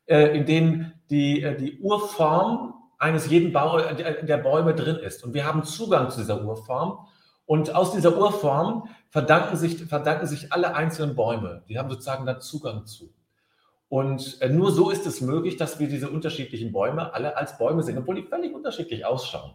äh, 0.06 0.38
in 0.38 0.46
denen 0.46 0.94
die, 1.10 1.42
die 1.60 1.80
Urform 1.80 2.74
eines 2.98 3.28
jeden 3.30 3.52
Bau, 3.52 3.80
der 3.80 4.38
Bäume 4.38 4.76
drin 4.76 4.98
ist. 4.98 5.24
Und 5.24 5.34
wir 5.34 5.46
haben 5.46 5.64
Zugang 5.64 6.12
zu 6.12 6.20
dieser 6.20 6.44
Urform. 6.44 7.08
Und 7.46 7.74
aus 7.74 7.94
dieser 7.94 8.16
Urform 8.16 8.88
verdanken 9.10 9.58
sich, 9.58 9.84
verdanken 9.86 10.28
sich 10.28 10.54
alle 10.54 10.76
einzelnen 10.76 11.16
Bäume. 11.16 11.64
Die 11.68 11.80
haben 11.80 11.90
sozusagen 11.90 12.28
dann 12.28 12.42
Zugang 12.42 12.86
zu. 12.86 13.12
Und 13.92 14.42
äh, 14.42 14.48
nur 14.48 14.72
so 14.72 14.90
ist 14.90 15.06
es 15.06 15.20
möglich, 15.20 15.58
dass 15.58 15.78
wir 15.78 15.90
diese 15.90 16.10
unterschiedlichen 16.10 16.72
Bäume 16.72 17.14
alle 17.14 17.36
als 17.36 17.58
Bäume 17.58 17.84
sehen, 17.84 17.98
obwohl 17.98 18.16
die 18.16 18.24
völlig 18.24 18.54
unterschiedlich 18.54 19.06
ausschauen. 19.06 19.54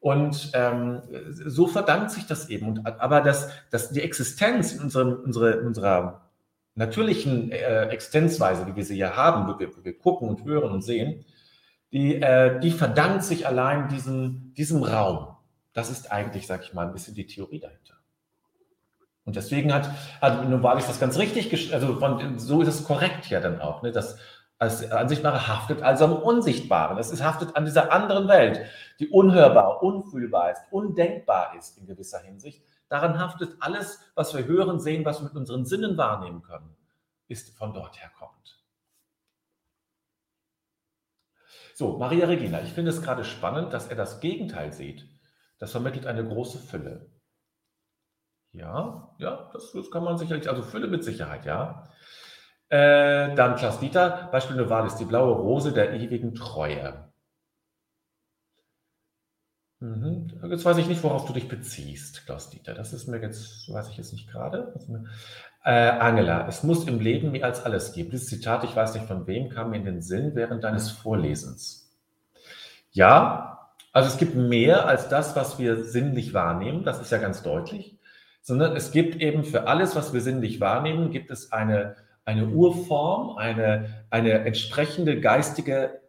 Und 0.00 0.50
ähm, 0.54 1.02
so 1.28 1.66
verdankt 1.66 2.10
sich 2.10 2.26
das 2.26 2.48
eben. 2.48 2.68
Und, 2.68 2.86
aber 2.86 3.20
das, 3.20 3.50
das, 3.70 3.90
die 3.90 4.00
Existenz 4.00 4.72
in 4.72 4.80
unserem, 4.80 5.12
unsere, 5.12 5.60
unserer 5.60 6.30
natürlichen 6.74 7.52
äh, 7.52 7.88
Existenzweise, 7.88 8.66
wie 8.66 8.76
wir 8.76 8.84
sie 8.86 8.96
ja 8.96 9.14
haben, 9.14 9.46
wo 9.46 9.58
wir, 9.58 9.76
wo 9.76 9.84
wir 9.84 9.98
gucken 9.98 10.30
und 10.30 10.46
hören 10.46 10.72
und 10.72 10.80
sehen, 10.80 11.26
die, 11.92 12.22
äh, 12.22 12.58
die 12.60 12.70
verdankt 12.70 13.24
sich 13.24 13.46
allein 13.46 13.90
diesem, 13.90 14.54
diesem 14.54 14.82
Raum. 14.82 15.36
Das 15.74 15.90
ist 15.90 16.10
eigentlich, 16.10 16.46
sag 16.46 16.64
ich 16.64 16.72
mal, 16.72 16.86
ein 16.86 16.94
bisschen 16.94 17.14
die 17.14 17.26
Theorie 17.26 17.60
dahinter. 17.60 17.97
Und 19.28 19.36
deswegen 19.36 19.74
hat, 19.74 19.90
hat 20.22 20.48
Novalis 20.48 20.86
das 20.86 20.98
ganz 20.98 21.18
richtig, 21.18 21.74
also 21.74 21.96
von, 21.96 22.38
so 22.38 22.62
ist 22.62 22.68
es 22.68 22.82
korrekt 22.82 23.28
ja 23.28 23.40
dann 23.40 23.60
auch, 23.60 23.82
ne, 23.82 23.92
dass 23.92 24.18
als 24.58 24.90
Ansichtbare 24.90 25.46
haftet 25.46 25.82
also 25.82 26.06
am 26.06 26.14
Unsichtbaren. 26.14 26.96
Es 26.96 27.10
ist 27.10 27.22
haftet 27.22 27.54
an 27.54 27.66
dieser 27.66 27.92
anderen 27.92 28.26
Welt, 28.26 28.62
die 28.98 29.08
unhörbar, 29.08 29.82
unfühlbar 29.82 30.52
ist, 30.52 30.62
undenkbar 30.70 31.54
ist 31.58 31.76
in 31.76 31.84
gewisser 31.84 32.20
Hinsicht. 32.20 32.64
Daran 32.88 33.18
haftet 33.18 33.54
alles, 33.60 34.00
was 34.14 34.34
wir 34.34 34.46
hören, 34.46 34.80
sehen, 34.80 35.04
was 35.04 35.20
wir 35.20 35.24
mit 35.24 35.36
unseren 35.36 35.66
Sinnen 35.66 35.98
wahrnehmen 35.98 36.40
können, 36.40 36.74
ist 37.28 37.54
von 37.58 37.74
dort 37.74 38.00
herkommt. 38.00 38.64
So, 41.74 41.98
Maria 41.98 42.28
Regina, 42.28 42.62
ich 42.62 42.72
finde 42.72 42.92
es 42.92 43.02
gerade 43.02 43.24
spannend, 43.24 43.74
dass 43.74 43.88
er 43.88 43.96
das 43.96 44.20
Gegenteil 44.20 44.72
sieht. 44.72 45.06
Das 45.58 45.72
vermittelt 45.72 46.06
eine 46.06 46.26
große 46.26 46.58
Fülle. 46.58 47.10
Ja, 48.52 49.14
ja, 49.18 49.50
das, 49.52 49.72
das 49.72 49.90
kann 49.90 50.04
man 50.04 50.18
sicherlich, 50.18 50.48
also 50.48 50.62
Fülle 50.62 50.88
mit 50.88 51.04
Sicherheit, 51.04 51.44
ja. 51.44 51.84
Äh, 52.70 53.34
dann 53.34 53.56
Klaus 53.56 53.80
Dieter, 53.80 54.28
Beispiel 54.30 54.56
Novalis, 54.56 54.96
die 54.96 55.04
blaue 55.04 55.34
Rose 55.34 55.72
der 55.72 55.94
ewigen 55.94 56.34
Treue. 56.34 57.08
Mhm. 59.80 60.40
Jetzt 60.50 60.64
weiß 60.64 60.76
ich 60.78 60.88
nicht, 60.88 61.02
worauf 61.04 61.24
du 61.26 61.32
dich 61.32 61.48
beziehst, 61.48 62.26
Klaus 62.26 62.50
Dieter. 62.50 62.74
Das 62.74 62.92
ist 62.92 63.06
mir 63.06 63.20
jetzt, 63.20 63.72
weiß 63.72 63.88
ich 63.90 63.96
jetzt 63.96 64.12
nicht 64.12 64.28
gerade. 64.28 64.74
Äh, 65.64 65.90
Angela, 65.90 66.48
es 66.48 66.62
muss 66.62 66.86
im 66.86 66.98
Leben 67.00 67.30
mehr 67.30 67.44
als 67.44 67.64
alles 67.64 67.92
geben. 67.92 68.10
Dieses 68.10 68.28
Zitat, 68.28 68.64
ich 68.64 68.74
weiß 68.74 68.94
nicht 68.94 69.06
von 69.06 69.26
wem, 69.26 69.50
kam 69.50 69.70
mir 69.70 69.76
in 69.76 69.84
den 69.84 70.02
Sinn 70.02 70.34
während 70.34 70.64
deines 70.64 70.90
Vorlesens. 70.90 71.96
Ja, 72.90 73.70
also 73.92 74.08
es 74.08 74.18
gibt 74.18 74.34
mehr 74.34 74.86
als 74.86 75.08
das, 75.08 75.36
was 75.36 75.58
wir 75.58 75.84
sinnlich 75.84 76.34
wahrnehmen. 76.34 76.84
Das 76.84 77.00
ist 77.00 77.12
ja 77.12 77.18
ganz 77.18 77.42
deutlich 77.42 77.97
sondern 78.48 78.74
es 78.76 78.92
gibt 78.92 79.20
eben 79.20 79.44
für 79.44 79.66
alles, 79.66 79.94
was 79.94 80.14
wir 80.14 80.22
sinnlich 80.22 80.58
wahrnehmen, 80.58 81.10
gibt 81.10 81.30
es 81.30 81.52
eine, 81.52 81.96
eine 82.24 82.46
Urform, 82.46 83.36
eine, 83.36 84.06
eine 84.08 84.32
entsprechende 84.46 85.20
geistige 85.20 86.00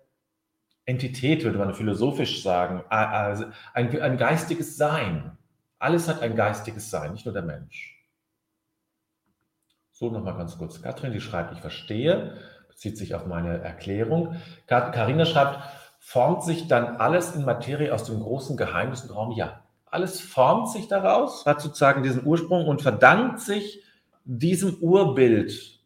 Entität, 0.85 1.43
würde 1.43 1.57
man 1.57 1.73
philosophisch 1.73 2.41
sagen, 2.41 2.81
also 2.87 3.43
ein, 3.73 4.01
ein 4.01 4.15
geistiges 4.15 4.77
Sein. 4.77 5.37
Alles 5.79 6.07
hat 6.07 6.21
ein 6.21 6.37
geistiges 6.37 6.89
Sein, 6.89 7.11
nicht 7.11 7.25
nur 7.25 7.33
der 7.33 7.43
Mensch. 7.43 8.07
So 9.91 10.09
nochmal 10.09 10.37
ganz 10.37 10.57
kurz. 10.57 10.81
Katrin, 10.81 11.11
die 11.11 11.19
schreibt, 11.19 11.51
ich 11.51 11.59
verstehe, 11.59 12.37
bezieht 12.69 12.97
sich 12.97 13.15
auf 13.15 13.25
meine 13.25 13.57
Erklärung. 13.57 14.37
Karina 14.65 15.25
schreibt, 15.25 15.59
formt 15.99 16.43
sich 16.43 16.69
dann 16.69 16.95
alles 16.95 17.35
in 17.35 17.43
Materie 17.43 17.93
aus 17.93 18.05
dem 18.05 18.21
großen 18.21 18.55
Geheimnis 18.55 19.03
und 19.03 19.13
Raum? 19.13 19.33
Ja. 19.33 19.61
Alles 19.91 20.21
formt 20.21 20.69
sich 20.69 20.87
daraus, 20.87 21.45
hat 21.45 21.61
sozusagen 21.61 22.03
diesen 22.03 22.25
Ursprung 22.25 22.67
und 22.67 22.81
verdankt 22.81 23.39
sich 23.39 23.83
diesem 24.23 24.75
Urbild. 24.75 25.79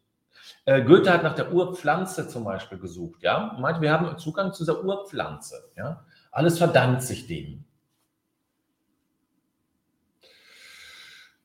Äh, 0.66 0.82
Goethe 0.82 1.12
hat 1.12 1.22
nach 1.22 1.34
der 1.34 1.52
Urpflanze 1.52 2.28
zum 2.28 2.44
Beispiel 2.44 2.78
gesucht, 2.78 3.22
ja, 3.22 3.56
meinte, 3.58 3.80
wir 3.80 3.92
haben 3.92 4.16
Zugang 4.18 4.52
zu 4.52 4.64
dieser 4.64 4.82
Urpflanze, 4.82 5.70
ja. 5.76 6.04
Alles 6.30 6.58
verdankt 6.58 7.02
sich 7.02 7.26
dem. 7.26 7.64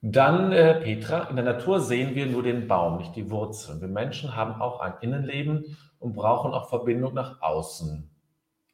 Dann 0.02 0.54
äh, 0.54 0.80
Petra, 0.82 1.30
in 1.30 1.36
der 1.36 1.44
Natur 1.44 1.82
sehen 1.82 2.16
wir 2.16 2.26
nur 2.26 2.42
den 2.42 2.68
Baum, 2.68 2.98
nicht 2.98 3.16
die 3.16 3.30
Wurzeln. 3.30 3.82
Wir 3.82 3.90
Menschen 3.90 4.36
haben 4.36 4.62
auch 4.62 4.80
ein 4.80 4.94
Innenleben 5.02 5.78
und 6.00 6.16
brauchen 6.16 6.54
auch 6.54 6.70
Verbindung 6.70 7.14
nach 7.14 7.42
außen. 7.42 8.10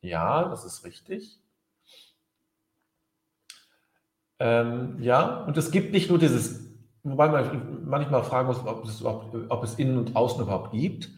Ja, 0.01 0.47
das 0.47 0.63
ist 0.65 0.85
richtig. 0.85 1.39
Ähm, 4.39 4.97
ja, 4.99 5.43
und 5.45 5.57
es 5.57 5.71
gibt 5.71 5.93
nicht 5.93 6.09
nur 6.09 6.19
dieses, 6.19 6.69
wobei 7.03 7.29
man 7.29 7.85
manchmal 7.85 8.23
fragen 8.23 8.47
muss, 8.47 8.65
ob 8.65 8.85
es, 8.85 9.03
ob 9.03 9.63
es 9.63 9.75
innen 9.75 9.97
und 9.97 10.15
außen 10.15 10.41
überhaupt 10.41 10.71
gibt. 10.71 11.09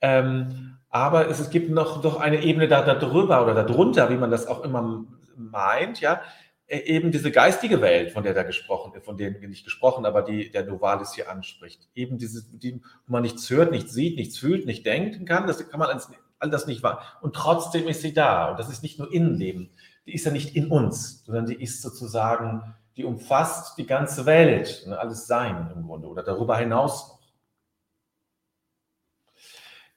Ähm, 0.00 0.78
aber 0.88 1.28
es, 1.28 1.40
es, 1.40 1.50
gibt 1.50 1.70
noch, 1.70 2.02
noch 2.02 2.20
eine 2.20 2.42
Ebene 2.42 2.68
da, 2.68 2.82
darüber 2.82 3.42
oder 3.42 3.54
darunter, 3.54 4.10
wie 4.10 4.16
man 4.16 4.30
das 4.30 4.46
auch 4.46 4.62
immer 4.62 5.04
meint, 5.36 6.00
ja, 6.00 6.22
e, 6.68 6.78
eben 6.78 7.10
diese 7.10 7.32
geistige 7.32 7.80
Welt, 7.80 8.12
von 8.12 8.22
der 8.22 8.34
da 8.34 8.44
gesprochen, 8.44 8.92
von 9.02 9.16
der 9.16 9.32
nicht 9.32 9.64
gesprochen, 9.64 10.06
aber 10.06 10.22
die 10.22 10.50
der 10.50 10.64
Novalis 10.64 11.14
hier 11.14 11.30
anspricht. 11.30 11.88
Eben 11.94 12.18
diese, 12.18 12.44
die, 12.56 12.80
wo 13.06 13.12
man 13.12 13.22
nichts 13.22 13.50
hört, 13.50 13.72
nichts 13.72 13.92
sieht, 13.92 14.16
nichts 14.16 14.38
fühlt, 14.38 14.66
nicht 14.66 14.86
denken 14.86 15.24
kann, 15.24 15.46
das 15.46 15.68
kann 15.68 15.80
man 15.80 15.88
alles, 15.88 16.10
all 16.38 16.50
das 16.50 16.66
nicht 16.66 16.82
wahr. 16.82 17.18
Und 17.20 17.34
trotzdem 17.34 17.88
ist 17.88 18.02
sie 18.02 18.14
da. 18.14 18.50
Und 18.50 18.58
das 18.60 18.70
ist 18.70 18.82
nicht 18.82 18.98
nur 18.98 19.12
Innenleben 19.12 19.70
die 20.06 20.14
ist 20.14 20.24
ja 20.24 20.32
nicht 20.32 20.54
in 20.54 20.70
uns, 20.70 21.24
sondern 21.24 21.46
die 21.46 21.60
ist 21.60 21.82
sozusagen, 21.82 22.74
die 22.96 23.04
umfasst 23.04 23.76
die 23.76 23.86
ganze 23.86 24.24
Welt, 24.24 24.84
und 24.86 24.92
alles 24.92 25.26
Sein 25.26 25.70
im 25.74 25.82
Grunde 25.86 26.08
oder 26.08 26.22
darüber 26.22 26.56
hinaus 26.56 27.08
noch. 27.08 27.16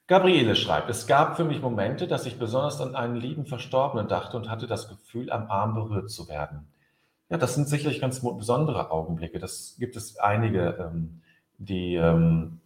Gabriele 0.08 0.56
schreibt, 0.56 0.89
es 0.89 1.06
gab 1.06 1.38
für 1.38 1.46
mich 1.46 1.62
Momente, 1.62 2.08
dass 2.08 2.25
ich 2.25 2.39
besonders 2.39 2.82
an 2.82 2.96
einen 2.96 3.16
lieben 3.16 3.46
Verstorbenen 3.46 4.08
dachte 4.08 4.38
und 4.38 4.50
hatte 4.50 4.66
das 4.66 4.89
Gefühl, 4.89 5.32
am 5.32 5.51
Arm 5.51 5.75
berührt 5.75 6.10
zu 6.10 6.28
werden. 6.28 6.68
Ja, 7.30 7.38
das 7.38 7.54
sind 7.54 7.70
sicherlich 7.70 8.01
ganz 8.01 8.22
besondere 8.22 8.89
Augenblicke. 8.89 9.38
Das 9.38 9.75
gibt 9.78 9.96
es 9.96 10.18
einige, 10.18 10.78
ähm, 10.80 11.22
die 11.60 11.94
ähm, 11.94 12.60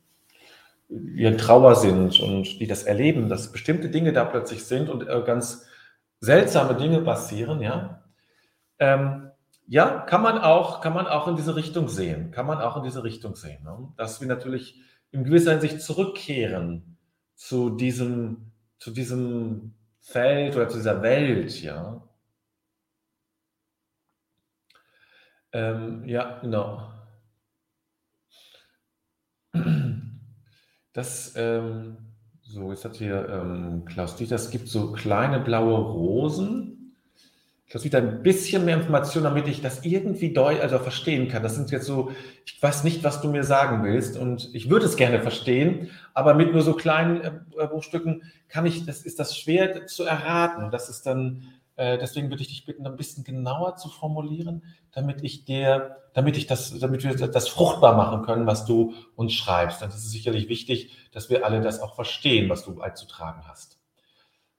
in 0.88 1.38
Trauer 1.38 1.76
sind 1.76 2.18
und 2.22 2.62
die 2.62 2.68
das 2.68 2.84
erleben, 2.84 3.28
dass 3.28 3.52
bestimmte 3.52 3.90
Dinge 3.90 4.14
da 4.14 4.24
plötzlich 4.24 4.64
sind 4.64 4.90
und 4.90 5.06
äh, 5.06 5.22
ganz 5.26 5.66
seltsame 6.24 6.75
Dinge 6.75 7.01
passieren, 7.01 7.62
ja. 7.62 8.01
Ähm, 8.80 9.30
ja, 9.68 10.00
kann 10.00 10.22
man 10.22 10.38
auch, 10.38 10.80
kann 10.80 10.94
man 10.94 11.06
auch 11.08 11.27
in 11.27 11.36
diese 11.36 11.56
Richtung 11.56 11.89
sehen, 11.89 12.32
kann 12.32 12.46
man 12.46 12.60
auch 12.60 12.77
in 12.77 12.84
diese 12.84 13.03
Richtung 13.03 13.36
sehen, 13.36 13.63
ne? 13.63 13.92
dass 13.98 14.22
wir 14.22 14.27
natürlich 14.27 14.82
in 15.12 15.25
gewisser 15.25 15.51
Hinsicht 15.51 15.82
zurückkehren 15.82 16.98
zu 17.36 17.70
diesem, 17.72 18.51
zu 18.80 18.92
diesem 18.92 19.74
Feld 20.00 20.56
oder 20.56 20.70
zu 20.70 20.77
dieser 20.77 21.01
Welt, 21.01 21.62
ja. 21.62 22.01
Ähm, 25.51 26.06
ja, 26.06 26.39
genau. 26.39 26.89
Das, 30.94 31.34
ähm, 31.36 32.12
so, 32.53 32.69
jetzt 32.69 32.86
hat 32.86 32.98
hier 32.98 33.27
ähm, 33.29 33.83
Klaus 33.86 34.15
Dieter, 34.15 34.36
es 34.36 34.51
gibt 34.51 34.67
so 34.67 34.91
kleine 34.91 35.39
blaue 35.39 35.75
Rosen. 35.75 36.93
Klaus 37.67 37.81
Dieter, 37.81 37.98
ein 37.98 38.22
bisschen 38.22 38.65
mehr 38.65 38.77
Information, 38.77 39.24
damit 39.24 39.48
ich 39.48 39.62
das 39.62 39.83
irgendwie 39.83 40.33
deut 40.33 40.62
also 40.62 40.77
verstehen 40.77 41.29
kann. 41.29 41.41
Das 41.41 41.55
sind 41.55 41.72
jetzt 41.72 41.88
so, 41.88 42.12
ich 42.45 42.62
weiß 42.62 42.83
nicht, 42.83 43.03
was 43.03 43.22
du 43.22 43.31
mir 43.31 43.43
sagen 43.43 43.83
willst 43.83 44.17
und 44.17 44.53
ich 44.53 44.69
würde 44.69 44.86
es 44.86 44.98
gerne 44.98 45.19
verstehen, 45.19 45.89
aber 46.13 46.36
mit 46.36 46.53
nur 46.53 46.62
so 46.62 46.74
kleinen 46.74 47.22
äh, 47.22 47.31
Bruchstücken 47.67 48.22
kann 48.50 48.67
ich, 48.67 48.86
das 48.86 49.01
ist 49.01 49.19
das 49.19 49.36
schwer 49.36 49.88
zu 49.88 50.03
erraten. 50.03 50.69
Das 50.69 50.89
ist 50.89 51.07
dann, 51.07 51.38
äh, 51.38 51.62
deswegen 51.77 52.30
würde 52.30 52.44
ich 52.44 52.50
dich 52.50 52.65
bitten, 52.65 52.86
ein 52.86 52.96
bisschen 52.96 53.24
genauer 53.24 53.75
zu 53.77 53.89
formulieren, 53.89 54.63
damit 54.92 55.24
ich 55.24 55.46
dir, 55.46 55.98
damit 56.13 56.38
ich 56.38 56.46
das, 56.46 56.77
damit 56.80 57.03
wir 57.03 57.15
das 57.15 57.48
fruchtbar 57.48 57.96
machen 57.96 58.24
können, 58.24 58.46
was 58.46 58.65
du 58.65 58.94
uns 59.15 59.34
schreibst. 59.34 59.82
Dann 59.82 59.89
ist 59.89 59.96
es 59.96 60.12
sicherlich 60.12 60.50
wichtig, 60.50 60.92
dass 61.12 61.30
wir 61.30 61.46
alle 61.46 61.62
das 61.62 61.82
auch 61.82 61.96
verstehen, 61.96 62.50
was 62.50 62.63
du 62.63 62.75
beizutragen 62.75 63.44
hast. 63.48 63.80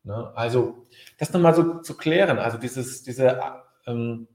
Ne? 0.02 0.32
Also, 0.34 0.84
das 1.18 1.32
nochmal 1.32 1.54
so 1.54 1.80
zu 1.80 1.96
klären, 1.96 2.38
also 2.38 2.58
dieses, 2.58 3.02
diese, 3.04 3.40
ähm, 3.86 4.28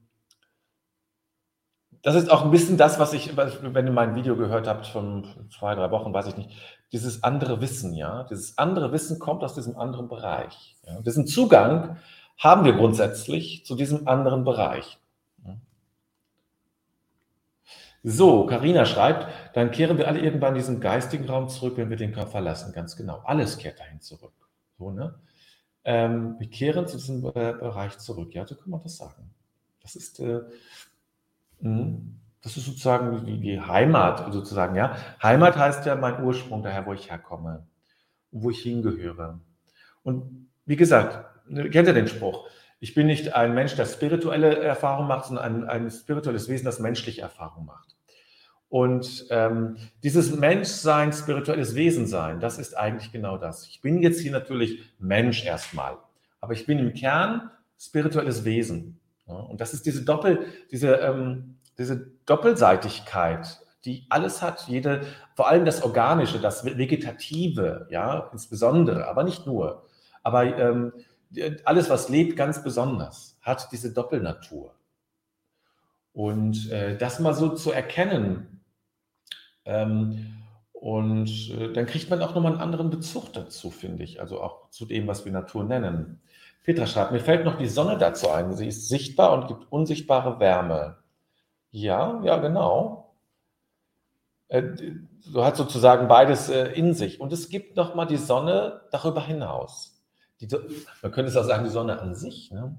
das 2.02 2.16
ist 2.16 2.32
auch 2.32 2.44
ein 2.44 2.52
bisschen 2.52 2.78
das, 2.78 2.98
was 2.98 3.14
ich, 3.14 3.36
wenn 3.36 3.86
ihr 3.86 3.92
mein 3.92 4.16
Video 4.16 4.36
gehört 4.36 4.68
habt 4.68 4.88
von 4.88 5.28
zwei, 5.52 5.76
drei 5.76 5.92
Wochen, 5.92 6.14
weiß 6.14 6.28
ich 6.28 6.38
nicht, 6.38 6.52
dieses 6.92 7.24
andere 7.24 7.62
Wissen, 7.62 7.94
ja, 7.94 8.24
dieses 8.24 8.58
andere 8.58 8.92
Wissen 8.92 9.20
kommt 9.20 9.44
aus 9.44 9.54
diesem 9.54 9.78
anderen 9.78 10.08
Bereich. 10.08 10.78
Ja? 10.88 11.02
Diesen 11.02 11.28
Zugang 11.28 11.98
haben 12.40 12.66
wir 12.66 12.74
grundsätzlich 12.74 13.64
zu 13.66 13.76
diesem 13.76 14.08
anderen 14.08 14.44
Bereich. 14.44 14.98
So, 18.02 18.46
Karina 18.46 18.86
schreibt, 18.86 19.28
dann 19.54 19.72
kehren 19.72 19.98
wir 19.98 20.08
alle 20.08 20.22
irgendwann 20.22 20.54
in 20.54 20.60
diesen 20.60 20.80
geistigen 20.80 21.26
Raum 21.30 21.50
zurück, 21.50 21.74
wenn 21.76 21.90
wir 21.90 21.98
den 21.98 22.14
Körper 22.14 22.32
verlassen. 22.32 22.72
Ganz 22.74 22.96
genau. 22.96 23.22
Alles 23.26 23.58
kehrt 23.58 23.80
dahin 23.80 24.00
zurück. 24.00 24.32
So, 24.78 24.92
ne? 24.92 25.20
Ähm, 25.84 26.38
wir 26.40 26.50
kehren 26.50 26.88
zu 26.88 26.98
diesem 26.98 27.22
Bereich 27.22 27.98
zurück. 27.98 28.34
Ja, 28.34 28.48
so 28.48 28.56
kann 28.56 28.70
man 28.70 28.82
das 28.82 28.96
sagen. 28.96 29.30
Das 29.82 29.98
ist, 29.98 30.22
äh, 30.22 30.40
mh, 31.60 31.98
das 32.42 32.56
ist 32.56 32.66
sozusagen 32.66 33.26
die, 33.26 33.38
die 33.38 33.60
Heimat, 33.60 34.32
sozusagen, 34.32 34.76
ja. 34.76 34.96
Heimat 35.22 35.58
heißt 35.58 35.86
ja 35.86 35.96
mein 35.96 36.24
Ursprung, 36.24 36.64
daher, 36.64 36.86
wo 36.86 36.94
ich 36.94 37.10
herkomme 37.10 37.68
wo 38.32 38.50
ich 38.50 38.62
hingehöre. 38.62 39.40
Und 40.04 40.50
wie 40.66 40.76
gesagt, 40.76 41.26
kennt 41.50 41.88
ihr 41.88 41.94
den 41.94 42.08
Spruch? 42.08 42.48
Ich 42.80 42.94
bin 42.94 43.08
nicht 43.08 43.36
ein 43.36 43.54
Mensch, 43.54 43.76
der 43.76 43.86
spirituelle 43.86 44.60
Erfahrung 44.60 45.08
macht, 45.08 45.26
sondern 45.26 45.46
ein, 45.46 45.70
ein 45.70 45.92
spirituelles 45.92 46.48
Wesen, 46.48 46.66
das 46.66 46.80
menschliche 46.80 47.22
Erfahrung 47.22 47.66
macht. 47.66 47.96
Und 48.70 49.26
ähm, 49.32 49.78
dieses 50.04 50.36
Menschsein, 50.36 51.12
spirituelles 51.12 51.74
Wesen 51.76 52.06
sein, 52.06 52.40
das 52.40 52.60
ist 52.60 52.78
eigentlich 52.78 53.12
genau 53.12 53.38
das. 53.38 53.66
Ich 53.68 53.82
bin 53.82 54.02
jetzt 54.02 54.22
hier 54.22 54.32
natürlich 54.32 54.84
Mensch 55.00 55.44
erstmal, 55.44 55.98
aber 56.40 56.54
ich 56.54 56.68
bin 56.68 56.78
im 56.78 56.94
Kern 56.94 57.50
spirituelles 57.80 58.46
Wesen. 58.46 59.00
Ja? 59.28 59.34
Und 59.34 59.60
das 59.60 59.74
ist 59.74 59.88
diese 59.88 60.04
Doppel, 60.06 60.46
diese, 60.72 60.96
ähm, 60.98 61.56
diese 61.80 62.12
Doppelseitigkeit, 62.28 63.60
die 63.86 64.06
alles 64.10 64.42
hat, 64.44 64.68
jede, 64.68 65.02
vor 65.36 65.48
allem 65.48 65.66
das 65.66 65.82
Organische, 65.82 66.40
das 66.40 66.64
Vegetative, 66.64 67.88
ja, 67.90 68.30
insbesondere, 68.32 69.08
aber 69.08 69.24
nicht 69.24 69.48
nur. 69.48 69.86
Aber 70.22 70.44
ähm, 70.44 70.94
alles, 71.66 71.90
was 71.90 72.10
lebt, 72.10 72.36
ganz 72.36 72.64
besonders, 72.64 73.38
hat 73.42 73.72
diese 73.72 73.94
Doppelnatur. 73.94 74.74
Und 76.14 76.70
äh, 76.72 76.98
das 76.98 77.20
mal 77.20 77.34
so 77.34 77.50
zu 77.50 77.72
erkennen, 77.72 78.62
ähm, 79.66 80.36
und 80.72 81.52
äh, 81.52 81.74
dann 81.74 81.86
kriegt 81.86 82.10
man 82.10 82.22
auch 82.22 82.34
nochmal 82.34 82.54
einen 82.54 82.62
anderen 82.62 82.90
Bezug 82.90 83.34
dazu, 83.34 83.70
finde 83.70 84.04
ich, 84.04 84.22
also 84.22 84.42
auch 84.42 84.70
zu 84.70 84.86
dem, 84.86 85.08
was 85.08 85.26
wir 85.26 85.32
Natur 85.32 85.66
nennen. 85.66 86.22
Petra 86.64 86.88
schreibt, 86.88 87.12
mir 87.12 87.20
fällt 87.20 87.46
noch 87.46 87.58
die 87.58 87.68
Sonne 87.68 87.98
dazu 87.98 88.30
ein. 88.30 88.56
Sie 88.56 88.68
ist 88.68 88.88
sichtbar 88.88 89.34
und 89.34 89.48
gibt 89.48 89.72
unsichtbare 89.72 90.40
Wärme. 90.40 90.98
Ja, 91.72 92.22
ja, 92.24 92.38
genau. 92.38 93.14
Äh, 94.48 94.64
so 95.20 95.44
hat 95.44 95.58
sozusagen 95.58 96.08
beides 96.08 96.50
äh, 96.50 96.72
in 96.72 96.94
sich. 96.94 97.20
Und 97.20 97.34
es 97.34 97.50
gibt 97.50 97.76
nochmal 97.76 98.08
die 98.08 98.18
Sonne 98.18 98.82
darüber 98.92 99.22
hinaus 99.22 99.99
die, 100.42 100.48
man 101.02 101.12
könnte 101.12 101.30
es 101.30 101.38
auch 101.38 101.44
sagen, 101.44 101.64
die 101.64 101.70
Sonne 101.70 102.00
an 102.00 102.16
sich. 102.16 102.52
Ne? 102.52 102.78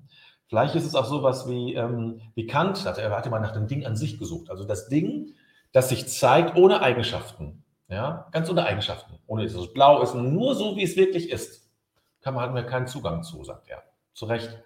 Vielleicht 0.48 0.74
ist 0.74 0.86
es 0.86 0.94
auch 0.94 1.04
sowas 1.04 1.48
wie, 1.48 1.74
ähm, 1.74 2.20
wie 2.34 2.46
Kant 2.46 2.84
hat, 2.84 2.98
er 2.98 3.10
hatte 3.10 3.30
mal 3.30 3.40
nach 3.40 3.52
dem 3.52 3.66
Ding 3.66 3.86
an 3.86 3.96
sich 3.96 4.18
gesucht. 4.18 4.50
Also 4.50 4.64
das 4.64 4.88
Ding, 4.88 5.34
das 5.72 5.88
sich 5.88 6.08
zeigt 6.08 6.56
ohne 6.56 6.82
Eigenschaften. 6.82 7.62
Ja, 7.88 8.28
ganz 8.30 8.48
ohne 8.48 8.64
Eigenschaften. 8.64 9.18
Ohne 9.26 9.44
dass 9.44 9.54
es 9.54 9.72
blau 9.72 10.00
ist, 10.02 10.14
nur 10.14 10.54
so, 10.54 10.76
wie 10.76 10.84
es 10.84 10.96
wirklich 10.96 11.30
ist. 11.30 11.68
Kann 12.20 12.34
man, 12.34 12.44
hat 12.44 12.52
man 12.52 12.66
keinen 12.66 12.86
Zugang 12.86 13.22
zu, 13.22 13.42
sagt 13.42 13.68
er. 13.68 13.82
Zu 14.14 14.26
Recht. 14.26 14.58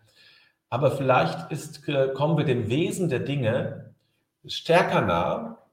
Aber 0.68 0.90
vielleicht 0.90 1.50
ist, 1.50 1.88
äh, 1.88 2.08
kommen 2.14 2.36
wir 2.36 2.44
dem 2.44 2.68
Wesen 2.68 3.08
der 3.08 3.20
Dinge 3.20 3.94
stärker 4.46 5.00
nah, 5.00 5.63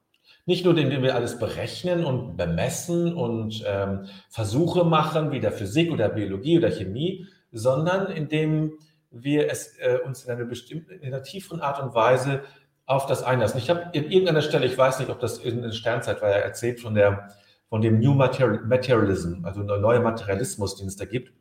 nicht 0.46 0.66
nur, 0.66 0.78
indem 0.78 1.04
wir 1.04 1.16
alles 1.16 1.38
berechnen 1.38 2.04
und 2.04 2.36
bemessen 2.38 3.14
und 3.14 3.64
ähm, 3.66 4.06
Versuche 4.30 4.84
machen, 4.84 5.32
wie 5.32 5.40
der 5.40 5.52
Physik 5.52 5.92
oder 5.92 6.10
Biologie 6.10 6.58
oder 6.58 6.72
Chemie, 6.72 7.28
sondern 7.52 8.12
indem 8.12 8.74
wir 9.12 9.52
es 9.52 9.78
äh, 9.80 10.00
uns 10.06 10.24
in 10.24 10.32
einer 10.32 10.46
bestimmten, 10.46 10.92
in 10.94 11.14
einer 11.14 11.24
tieferen 11.24 11.62
Art 11.62 11.82
und 11.82 11.94
Weise 11.94 12.42
auf 12.86 13.06
das 13.06 13.24
einlassen. 13.24 13.60
Ich 13.60 13.70
habe 13.70 13.90
in 13.94 14.06
irgendeiner 14.06 14.42
Stelle, 14.42 14.66
ich 14.66 14.78
weiß 14.78 15.00
nicht, 15.00 15.10
ob 15.10 15.20
das 15.20 15.38
in 15.38 15.62
der 15.62 15.72
Sternzeit 15.72 16.22
war, 16.22 16.30
ja 16.30 16.38
erzählt 16.38 16.80
von 16.80 16.96
der 16.96 17.30
von 17.72 17.82
dem 17.82 18.02
New 18.02 18.14
Materialism, 18.14 19.46
also 19.46 19.64
der 19.64 19.78
neue 19.78 20.02
Materialismus, 20.02 20.76
den 20.76 20.90
es 20.90 20.98
da 20.98 21.06
gibt. 21.06 21.32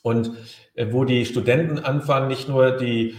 Und 0.00 0.32
äh, 0.74 0.86
wo 0.90 1.04
die 1.04 1.26
Studenten 1.26 1.78
anfangen, 1.78 2.28
nicht 2.28 2.48
nur 2.48 2.78
die 2.78 3.14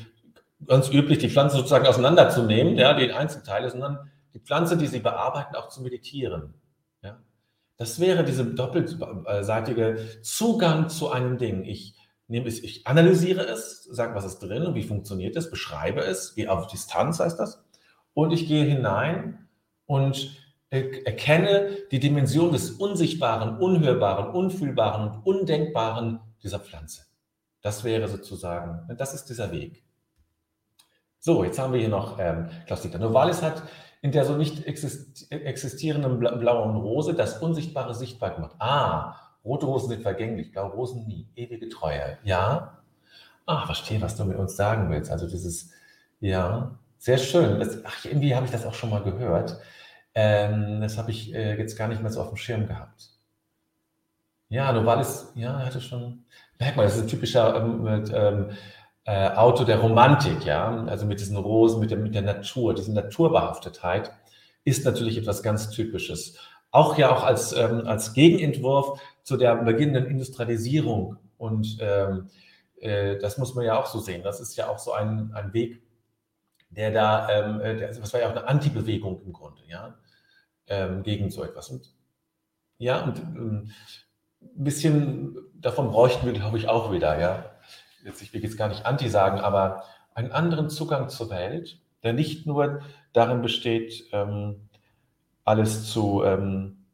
ganz 0.66 0.92
üblich 0.92 1.20
die 1.20 1.30
Pflanze 1.30 1.58
sozusagen 1.58 1.86
auseinanderzunehmen, 1.86 2.78
ja, 2.78 2.96
die 2.96 3.12
Einzelteile, 3.12 3.70
sondern 3.70 4.10
die 4.34 4.40
Pflanze, 4.40 4.78
die 4.78 4.88
sie 4.88 5.00
bearbeiten, 5.00 5.56
auch 5.56 5.70
zu 5.70 5.82
meditieren. 5.82 6.54
Ja? 7.02 7.20
Das 7.78 8.00
wäre 8.00 8.24
dieser 8.24 8.46
doppelseitige 8.46 10.22
Zugang 10.22 10.90
zu 10.90 11.12
einem 11.12 11.38
Ding. 11.38 11.64
Ich 11.64 11.96
nehme 12.28 12.48
es, 12.48 12.64
ich 12.64 12.88
analysiere 12.88 13.42
es, 13.42 13.84
sage, 13.84 14.16
was 14.16 14.26
ist 14.26 14.40
drin 14.40 14.66
und 14.66 14.76
wie 14.76 14.84
funktioniert 14.84 15.36
es, 15.36 15.50
beschreibe 15.50 16.02
es, 16.02 16.36
gehe 16.36 16.50
auf 16.50 16.68
Distanz 16.68 17.20
heißt 17.20 17.40
das, 17.40 17.64
und 18.14 18.32
ich 18.32 18.48
gehe 18.48 18.66
hinein 18.66 19.48
und 19.86 20.38
erkenne 20.70 21.78
die 21.92 22.00
Dimension 22.00 22.54
des 22.54 22.72
Unsichtbaren, 22.72 23.58
Unhörbaren, 23.58 24.34
Unfühlbaren 24.34 25.10
und 25.10 25.26
Undenkbaren 25.26 26.22
dieser 26.42 26.60
Pflanze. 26.60 27.04
Das 27.62 27.84
wäre 27.84 28.08
sozusagen, 28.08 28.88
das 28.96 29.14
ist 29.14 29.26
dieser 29.26 29.52
Weg. 29.52 29.84
So, 31.20 31.44
jetzt 31.44 31.60
haben 31.60 31.74
wir 31.74 31.82
hier 31.82 31.90
noch 31.90 32.18
ähm, 32.20 32.50
Klaus 32.66 32.82
Dieter 32.82 33.00
Novalis 33.00 33.42
hat 33.42 33.62
in 34.02 34.12
der 34.12 34.26
so 34.26 34.36
nicht 34.36 34.66
existierenden 34.66 36.20
blauen 36.20 36.76
Rose 36.76 37.14
das 37.14 37.42
Unsichtbare 37.42 37.94
sichtbar 37.94 38.32
gemacht. 38.32 38.56
Ah, 38.60 39.16
rote 39.46 39.68
Rosen 39.68 39.90
sind 39.90 40.02
vergänglich, 40.02 40.52
blaue 40.52 40.72
Rosen 40.72 41.08
nie, 41.08 41.28
ewige 41.36 41.70
Treue. 41.70 42.18
Ja? 42.24 42.80
Ah, 43.46 43.66
verstehe, 43.66 44.02
was 44.02 44.16
du 44.16 44.26
mit 44.26 44.38
uns 44.38 44.56
sagen 44.56 44.90
willst. 44.90 45.12
Also 45.12 45.28
dieses, 45.28 45.72
ja, 46.20 46.72
sehr 46.98 47.18
schön. 47.18 47.60
Das, 47.60 47.84
ach, 47.86 48.06
irgendwie 48.06 48.36
habe 48.36 48.46
ich 48.46 48.52
das 48.52 48.66
auch 48.66 48.74
schon 48.74 48.90
mal 48.90 49.04
gehört. 49.04 49.60
Ähm, 50.16 50.82
das 50.82 50.98
habe 50.98 51.12
ich 51.12 51.34
äh, 51.34 51.58
jetzt 51.58 51.78
gar 51.78 51.88
nicht 51.88 52.02
mehr 52.02 52.12
so 52.12 52.22
auf 52.22 52.30
dem 52.30 52.38
Schirm 52.38 52.68
gehabt. 52.68 53.10
Ja, 54.50 54.72
Novalis, 54.74 55.32
ja, 55.36 55.60
er 55.60 55.66
hatte 55.68 55.80
schon, 55.80 56.26
merk 56.60 56.76
mal, 56.76 56.84
das 56.84 56.98
ist 56.98 57.04
ein 57.04 57.08
typischer 57.08 57.56
ähm, 57.56 57.84
mit, 57.84 58.12
ähm, 58.14 58.50
äh, 59.06 59.30
Auto 59.32 59.64
der 59.64 59.80
Romantik, 59.80 60.46
ja, 60.46 60.86
also 60.86 61.06
mit 61.06 61.20
diesen 61.20 61.38
Rosen, 61.38 61.80
mit 61.80 61.92
der, 61.92 61.98
mit 61.98 62.16
der 62.16 62.22
Natur, 62.22 62.74
diese 62.74 62.94
Naturbehaftetheit, 62.94 64.12
ist 64.64 64.86
natürlich 64.86 65.18
etwas 65.18 65.42
ganz 65.44 65.70
Typisches. 65.72 66.38
Auch 66.72 66.98
ja 66.98 67.14
auch 67.14 67.24
als, 67.24 67.54
ähm, 67.54 67.88
als 67.88 68.14
Gegenentwurf 68.14 69.00
zu 69.24 69.38
der 69.38 69.56
beginnenden 69.56 70.06
Industrialisierung. 70.06 71.18
Und 71.38 71.78
ähm, 71.82 72.30
äh, 72.80 73.18
das 73.18 73.38
muss 73.38 73.56
man 73.56 73.66
ja 73.66 73.80
auch 73.80 73.88
so 73.88 74.00
sehen. 74.00 74.24
Das 74.24 74.40
ist 74.40 74.56
ja 74.56 74.70
auch 74.70 74.80
so 74.80 74.94
ein, 74.94 75.32
ein 75.34 75.54
Weg, 75.54 75.82
der 76.70 76.92
da, 76.92 77.30
ähm, 77.30 77.60
äh, 77.62 77.76
der, 77.78 77.88
das 77.90 78.14
war 78.14 78.20
ja 78.20 78.28
auch 78.28 78.32
eine 78.32 78.48
Antibewegung 78.48 79.22
im 79.26 79.34
Grunde, 79.34 79.62
ja, 79.68 79.96
ähm, 80.68 81.04
gegen 81.04 81.30
so 81.30 81.44
etwas. 81.44 81.70
Und 81.70 81.94
ja, 82.78 83.04
und 83.04 83.20
ähm, 83.20 83.72
ein 84.42 84.64
bisschen 84.64 85.38
davon 85.54 85.92
bräuchten 85.92 86.26
wir, 86.26 86.34
glaube 86.34 86.58
ich, 86.58 86.68
auch 86.70 86.92
wieder, 86.92 87.20
ja. 87.20 87.51
Jetzt, 88.04 88.22
ich 88.22 88.34
will 88.34 88.44
jetzt 88.44 88.58
gar 88.58 88.68
nicht 88.68 88.86
anti 88.86 89.10
sagen, 89.10 89.40
aber 89.40 89.84
einen 90.14 90.32
anderen 90.32 90.70
Zugang 90.70 91.10
zur 91.10 91.30
Welt, 91.30 91.80
der 92.04 92.14
nicht 92.14 92.46
nur 92.46 92.82
darin 93.14 93.42
besteht, 93.42 94.06
ähm, 94.12 94.70
alles 95.44 95.92
zu, 95.92 96.24
ähm, 96.24 96.86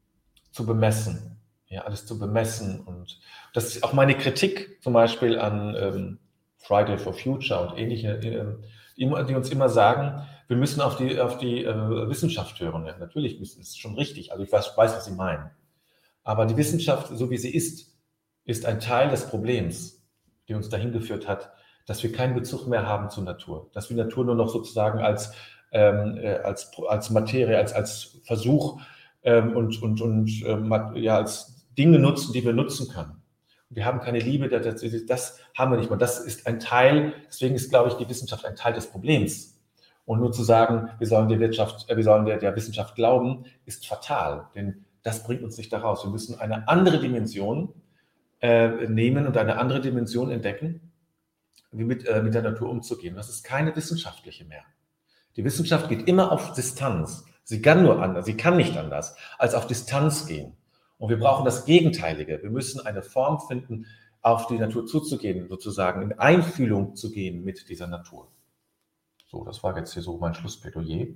zu 0.51 0.65
bemessen, 0.65 1.37
ja, 1.67 1.81
alles 1.81 2.05
zu 2.05 2.19
bemessen. 2.19 2.81
Und 2.81 3.19
das 3.53 3.67
ist 3.67 3.83
auch 3.83 3.93
meine 3.93 4.17
Kritik 4.17 4.79
zum 4.81 4.93
Beispiel 4.93 5.39
an 5.39 5.75
ähm, 5.75 6.19
Friday 6.57 6.97
for 6.97 7.13
Future 7.13 7.67
und 7.67 7.77
ähnliche, 7.77 8.17
äh, 8.17 8.45
die, 8.97 9.05
uns 9.05 9.49
immer 9.49 9.69
sagen, 9.69 10.27
wir 10.47 10.57
müssen 10.57 10.81
auf 10.81 10.97
die, 10.97 11.19
auf 11.19 11.37
die 11.37 11.63
äh, 11.63 12.09
Wissenschaft 12.09 12.59
hören. 12.59 12.85
Ja, 12.85 12.97
natürlich 12.97 13.39
ist 13.39 13.57
es 13.57 13.77
schon 13.77 13.95
richtig. 13.95 14.31
Also 14.31 14.43
ich 14.43 14.51
weiß, 14.51 14.77
weiß, 14.77 14.95
was 14.95 15.05
Sie 15.05 15.11
meinen. 15.11 15.49
Aber 16.23 16.45
die 16.45 16.57
Wissenschaft, 16.57 17.07
so 17.13 17.29
wie 17.29 17.37
sie 17.37 17.53
ist, 17.53 17.95
ist 18.43 18.65
ein 18.65 18.81
Teil 18.81 19.09
des 19.09 19.29
Problems, 19.29 19.96
die 20.47 20.53
uns 20.53 20.69
dahin 20.69 20.91
geführt 20.91 21.27
hat, 21.27 21.51
dass 21.85 22.03
wir 22.03 22.11
keinen 22.11 22.35
Bezug 22.35 22.67
mehr 22.67 22.85
haben 22.85 23.09
zur 23.09 23.23
Natur, 23.23 23.69
dass 23.73 23.89
wir 23.89 23.97
Natur 23.97 24.25
nur 24.25 24.35
noch 24.35 24.49
sozusagen 24.49 24.99
als, 24.99 25.33
ähm, 25.71 26.17
äh, 26.17 26.35
als, 26.35 26.71
als 26.87 27.09
Materie, 27.09 27.57
als, 27.57 27.73
als 27.73 28.19
Versuch 28.23 28.81
ähm, 29.23 29.55
und, 29.55 29.81
und, 29.81 30.01
und 30.01 30.43
ähm, 30.45 30.73
ja, 30.95 31.17
als 31.17 31.65
Dinge 31.77 31.99
nutzen, 31.99 32.33
die 32.33 32.43
wir 32.43 32.53
nutzen 32.53 32.89
können. 32.89 33.21
Wir 33.69 33.85
haben 33.85 33.99
keine 33.99 34.19
Liebe, 34.19 34.47
das, 34.47 34.81
das 35.07 35.39
haben 35.57 35.71
wir 35.71 35.77
nicht 35.77 35.89
mehr. 35.89 35.99
Das 35.99 36.19
ist 36.19 36.47
ein 36.47 36.59
Teil, 36.59 37.13
deswegen 37.27 37.55
ist, 37.55 37.69
glaube 37.69 37.89
ich, 37.89 37.95
die 37.95 38.07
Wissenschaft 38.07 38.45
ein 38.45 38.55
Teil 38.55 38.73
des 38.73 38.87
Problems. 38.87 39.59
Und 40.05 40.19
nur 40.21 40.31
zu 40.31 40.43
sagen, 40.43 40.89
wir 40.99 41.07
sollen 41.07 41.27
der 41.27 41.39
Wirtschaft, 41.41 41.89
äh, 41.89 41.97
wir 41.97 42.03
sollen 42.03 42.25
der, 42.25 42.37
der 42.37 42.55
Wissenschaft 42.55 42.95
glauben, 42.95 43.45
ist 43.65 43.85
fatal. 43.85 44.47
Denn 44.55 44.85
das 45.03 45.23
bringt 45.23 45.43
uns 45.43 45.57
nicht 45.57 45.71
daraus. 45.71 46.03
Wir 46.03 46.11
müssen 46.11 46.39
eine 46.39 46.67
andere 46.67 46.99
Dimension 46.99 47.73
äh, 48.41 48.87
nehmen 48.87 49.27
und 49.27 49.37
eine 49.37 49.57
andere 49.57 49.81
Dimension 49.81 50.31
entdecken, 50.31 50.91
wie 51.71 51.83
mit, 51.83 52.05
äh, 52.07 52.21
mit 52.21 52.33
der 52.33 52.41
Natur 52.41 52.69
umzugehen. 52.69 53.15
Das 53.15 53.29
ist 53.29 53.43
keine 53.43 53.75
wissenschaftliche 53.75 54.45
mehr. 54.45 54.63
Die 55.35 55.43
Wissenschaft 55.43 55.89
geht 55.89 56.07
immer 56.07 56.31
auf 56.31 56.53
Distanz. 56.53 57.25
Sie 57.43 57.61
kann 57.61 57.83
nur 57.83 58.01
anders, 58.01 58.25
sie 58.25 58.35
kann 58.35 58.57
nicht 58.57 58.75
anders, 58.75 59.15
als 59.37 59.53
auf 59.53 59.67
Distanz 59.67 60.25
gehen. 60.25 60.57
Und 60.97 61.09
wir 61.09 61.19
brauchen 61.19 61.45
das 61.45 61.65
Gegenteilige. 61.65 62.41
Wir 62.41 62.49
müssen 62.49 62.85
eine 62.85 63.03
Form 63.03 63.39
finden, 63.39 63.85
auf 64.21 64.47
die 64.47 64.57
Natur 64.57 64.85
zuzugehen, 64.85 65.47
sozusagen 65.47 66.01
in 66.01 66.19
Einfühlung 66.19 66.95
zu 66.95 67.11
gehen 67.11 67.43
mit 67.43 67.69
dieser 67.69 67.87
Natur. 67.87 68.27
So, 69.27 69.43
das 69.45 69.63
war 69.63 69.77
jetzt 69.77 69.93
hier 69.93 70.01
so 70.01 70.17
mein 70.17 70.33
Schlussplädoyer. 70.33 71.07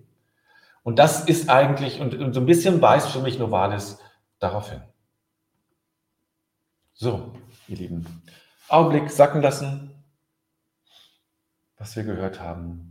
Und 0.83 0.99
das 0.99 1.25
ist 1.25 1.49
eigentlich, 1.49 1.99
und, 1.99 2.13
und 2.15 2.33
so 2.33 2.39
ein 2.39 2.45
bisschen 2.45 2.81
weist 2.81 3.09
für 3.09 3.19
mich 3.19 3.37
Novalis 3.39 3.99
darauf 4.39 4.69
hin. 4.71 4.81
So, 7.01 7.33
ihr 7.67 7.77
Lieben, 7.77 8.05
Augenblick 8.69 9.09
sacken 9.09 9.41
lassen, 9.41 9.89
was 11.79 11.95
wir 11.95 12.03
gehört 12.03 12.39
haben. 12.39 12.90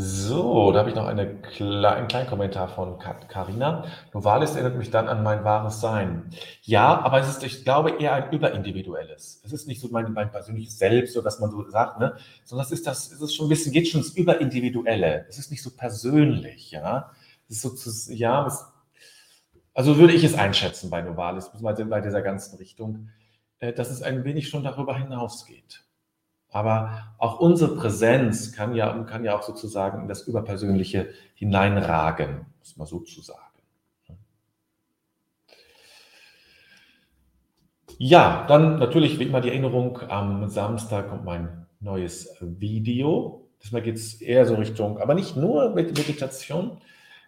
So, 0.00 0.70
da 0.70 0.78
habe 0.78 0.90
ich 0.90 0.94
noch 0.94 1.08
eine, 1.08 1.22
einen 1.22 2.06
kleinen 2.06 2.28
Kommentar 2.28 2.68
von 2.68 3.00
Carina. 3.00 3.84
Novalis 4.14 4.52
erinnert 4.52 4.76
mich 4.76 4.92
dann 4.92 5.08
an 5.08 5.24
mein 5.24 5.42
wahres 5.42 5.80
Sein. 5.80 6.30
Ja, 6.62 7.00
aber 7.00 7.18
es 7.18 7.28
ist, 7.28 7.42
ich 7.42 7.64
glaube, 7.64 7.90
eher 7.98 8.12
ein 8.12 8.30
überindividuelles. 8.32 9.42
Es 9.44 9.52
ist 9.52 9.66
nicht 9.66 9.80
so 9.80 9.88
mein, 9.90 10.12
mein 10.12 10.30
persönliches 10.30 10.78
Selbst, 10.78 11.14
so 11.14 11.20
dass 11.20 11.40
man 11.40 11.50
so 11.50 11.68
sagt, 11.68 11.98
ne? 11.98 12.16
sondern 12.44 12.64
es 12.64 12.70
ist 12.70 12.86
das, 12.86 13.10
es 13.10 13.20
ist 13.20 13.34
schon 13.34 13.46
ein 13.46 13.48
bisschen, 13.48 13.72
geht 13.72 13.88
schon 13.88 14.02
ins 14.02 14.10
Überindividuelle. 14.10 15.26
Es 15.28 15.36
ist 15.36 15.50
nicht 15.50 15.64
so 15.64 15.70
persönlich, 15.70 16.70
ja. 16.70 17.10
Es 17.48 17.64
ist 17.64 18.06
so, 18.06 18.12
ja, 18.12 18.46
es, 18.46 18.66
also 19.74 19.98
würde 19.98 20.12
ich 20.12 20.22
es 20.22 20.34
einschätzen 20.34 20.90
bei 20.90 21.02
Novalis, 21.02 21.50
bei 21.60 22.00
dieser 22.00 22.22
ganzen 22.22 22.56
Richtung, 22.58 23.08
äh, 23.58 23.72
dass 23.72 23.90
es 23.90 24.02
ein 24.02 24.22
wenig 24.22 24.48
schon 24.48 24.62
darüber 24.62 24.96
hinausgeht. 24.96 25.87
Aber 26.50 27.14
auch 27.18 27.40
unsere 27.40 27.76
Präsenz 27.76 28.52
kann 28.52 28.74
ja, 28.74 28.92
kann 29.04 29.24
ja 29.24 29.36
auch 29.36 29.42
sozusagen 29.42 30.02
in 30.02 30.08
das 30.08 30.22
Überpersönliche 30.22 31.10
hineinragen, 31.34 32.46
muss 32.58 32.76
man 32.76 32.86
so 32.86 33.00
zu 33.00 33.20
sagen. 33.20 33.42
Ja, 38.00 38.46
dann 38.46 38.78
natürlich 38.78 39.18
wie 39.18 39.24
immer 39.24 39.40
die 39.40 39.48
Erinnerung, 39.48 39.98
am 40.08 40.48
Samstag 40.48 41.08
kommt 41.08 41.24
mein 41.24 41.66
neues 41.80 42.36
Video. 42.40 43.48
Diesmal 43.60 43.82
geht 43.82 43.96
es 43.96 44.20
eher 44.20 44.46
so 44.46 44.54
Richtung, 44.54 44.98
aber 44.98 45.14
nicht 45.14 45.36
nur 45.36 45.74
mit 45.74 45.96
Meditation, 45.98 46.80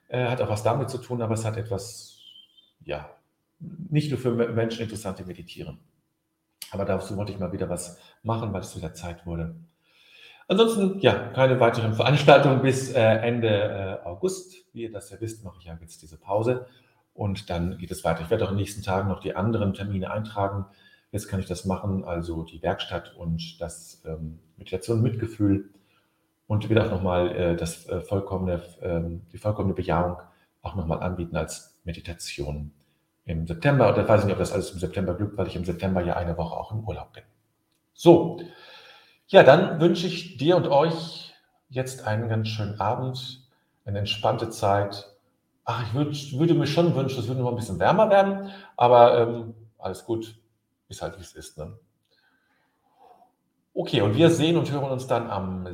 äh, 0.09 0.27
hat 0.29 0.41
auch 0.41 0.49
was 0.49 0.63
damit 0.63 0.89
zu 0.89 0.99
tun, 0.99 1.23
aber 1.23 1.35
es 1.35 1.45
hat 1.45 1.57
etwas, 1.57 2.21
ja, 2.85 3.11
nicht 3.59 4.11
nur 4.11 4.21
für 4.21 4.33
Menschen 4.33 4.83
interessant, 4.83 5.19
die 5.19 5.25
meditieren. 5.25 5.81
Aber 6.73 6.85
dazu 6.85 7.17
wollte 7.17 7.33
ich 7.33 7.39
mal 7.39 7.53
wieder 7.53 7.69
was 7.69 7.99
machen, 8.23 8.53
weil 8.53 8.61
es 8.61 8.77
wieder 8.77 8.95
Zeit 8.95 9.27
wurde. 9.27 9.55
Ansonsten, 10.49 10.99
ja, 11.01 11.15
keine 11.29 11.61
weiteren 11.61 11.95
Veranstaltungen 11.95 12.63
bis 12.63 12.93
äh, 12.93 13.01
Ende 13.01 13.49
äh, 14.03 14.07
August. 14.07 14.55
Wie 14.73 14.83
ihr 14.83 14.93
das 14.93 15.11
ja 15.11 15.21
wisst, 15.21 15.45
mache 15.45 15.59
ich 15.61 15.67
ja 15.67 15.79
jetzt 15.81 16.03
diese 16.03 16.17
Pause 16.17 16.67
und 17.15 17.51
dann 17.51 17.79
geht 17.79 17.91
es 17.91 18.05
weiter. 18.05 18.23
Ich 18.23 18.31
werde 18.31 18.45
auch 18.45 18.51
in 18.51 18.57
den 18.57 18.63
nächsten 18.63 18.83
Tagen 18.83 19.09
noch 19.09 19.21
die 19.21 19.37
anderen 19.37 19.75
Termine 19.75 20.11
eintragen 20.11 20.67
Jetzt 21.13 21.27
kann 21.27 21.41
ich 21.41 21.47
das 21.47 21.65
machen, 21.65 22.05
also 22.05 22.45
die 22.45 22.63
Werkstatt 22.63 23.17
und 23.17 23.61
das 23.61 24.03
ähm, 24.05 24.39
Meditation 24.57 25.03
Mitgefühl 25.03 25.71
und 26.47 26.69
will 26.69 26.79
auch 26.79 26.91
nochmal 26.91 27.33
äh, 27.33 27.53
äh, 27.55 28.01
vollkommene, 28.01 28.63
ähm, 28.81 29.23
die 29.33 29.39
vollkommene 29.39 29.75
Bejahung 29.75 30.19
auch 30.63 30.77
nochmal 30.77 31.01
anbieten 31.01 31.37
als 31.37 31.81
Meditation 31.85 32.73
im 33.31 33.47
September. 33.47 33.89
Und 33.89 33.99
da 33.99 34.09
weiß 34.09 34.21
ich 34.21 34.27
nicht, 34.27 34.35
ob 34.35 34.41
das 34.41 34.53
alles 34.53 34.71
im 34.73 34.79
September 34.79 35.15
glückt, 35.15 35.37
weil 35.37 35.47
ich 35.47 35.57
im 35.57 35.65
September 35.65 36.03
ja 36.03 36.17
eine 36.17 36.37
Woche 36.37 36.57
auch 36.57 36.73
im 36.73 36.81
Urlaub 36.87 37.13
bin. 37.13 37.23
So, 37.95 38.41
ja, 39.29 39.43
dann 39.43 39.81
wünsche 39.81 40.07
ich 40.07 40.37
dir 40.37 40.57
und 40.57 40.67
euch 40.67 41.35
jetzt 41.69 42.07
einen 42.07 42.29
ganz 42.29 42.49
schönen 42.49 42.81
Abend, 42.81 43.47
eine 43.85 44.01
entspannte 44.01 44.51
Zeit. 44.51 45.07
Ach, 45.65 45.83
ich 45.87 45.95
würd, 45.95 46.39
würde 46.39 46.55
mir 46.55 46.67
schon 46.67 46.95
wünschen, 46.95 47.21
es 47.21 47.29
würde 47.29 47.41
noch 47.41 47.51
ein 47.51 47.57
bisschen 47.57 47.79
wärmer 47.79 48.11
werden, 48.11 48.51
aber 48.77 49.19
ähm, 49.21 49.55
alles 49.79 50.05
gut, 50.05 50.35
ist 50.89 51.03
halt 51.03 51.17
wie 51.19 51.23
es 51.23 51.33
ist. 51.33 51.59
Ne? 51.59 51.79
Okay, 53.73 54.01
und 54.01 54.17
wir 54.17 54.31
sehen 54.31 54.57
und 54.57 54.71
hören 54.71 54.91
uns 54.91 55.07
dann 55.07 55.31
am 55.31 55.69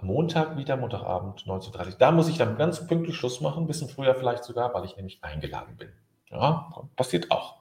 Montag 0.00 0.56
wieder, 0.56 0.76
Montagabend 0.76 1.42
19.30 1.42 1.86
Uhr. 1.86 1.94
Da 1.98 2.10
muss 2.10 2.28
ich 2.28 2.38
dann 2.38 2.56
ganz 2.56 2.86
pünktlich 2.86 3.16
Schluss 3.16 3.40
machen, 3.40 3.64
ein 3.64 3.66
bisschen 3.66 3.88
früher 3.88 4.14
vielleicht 4.14 4.44
sogar, 4.44 4.72
weil 4.72 4.86
ich 4.86 4.96
nämlich 4.96 5.22
eingeladen 5.22 5.76
bin. 5.76 5.90
Ja, 6.30 6.88
passiert 6.96 7.30
auch. 7.30 7.60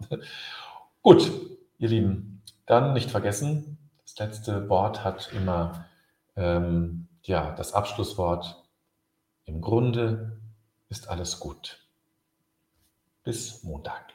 Gut, 1.01 1.31
ihr 1.77 1.89
Lieben, 1.89 2.41
dann 2.65 2.93
nicht 2.93 3.11
vergessen, 3.11 3.77
das 4.03 4.17
letzte 4.17 4.69
Wort 4.69 5.03
hat 5.03 5.31
immer 5.33 5.85
ähm, 6.35 7.07
ja, 7.23 7.51
das 7.51 7.73
Abschlusswort. 7.73 8.63
Im 9.45 9.61
Grunde 9.61 10.39
ist 10.89 11.09
alles 11.09 11.39
gut. 11.39 11.79
Bis 13.23 13.63
Montag. 13.63 14.14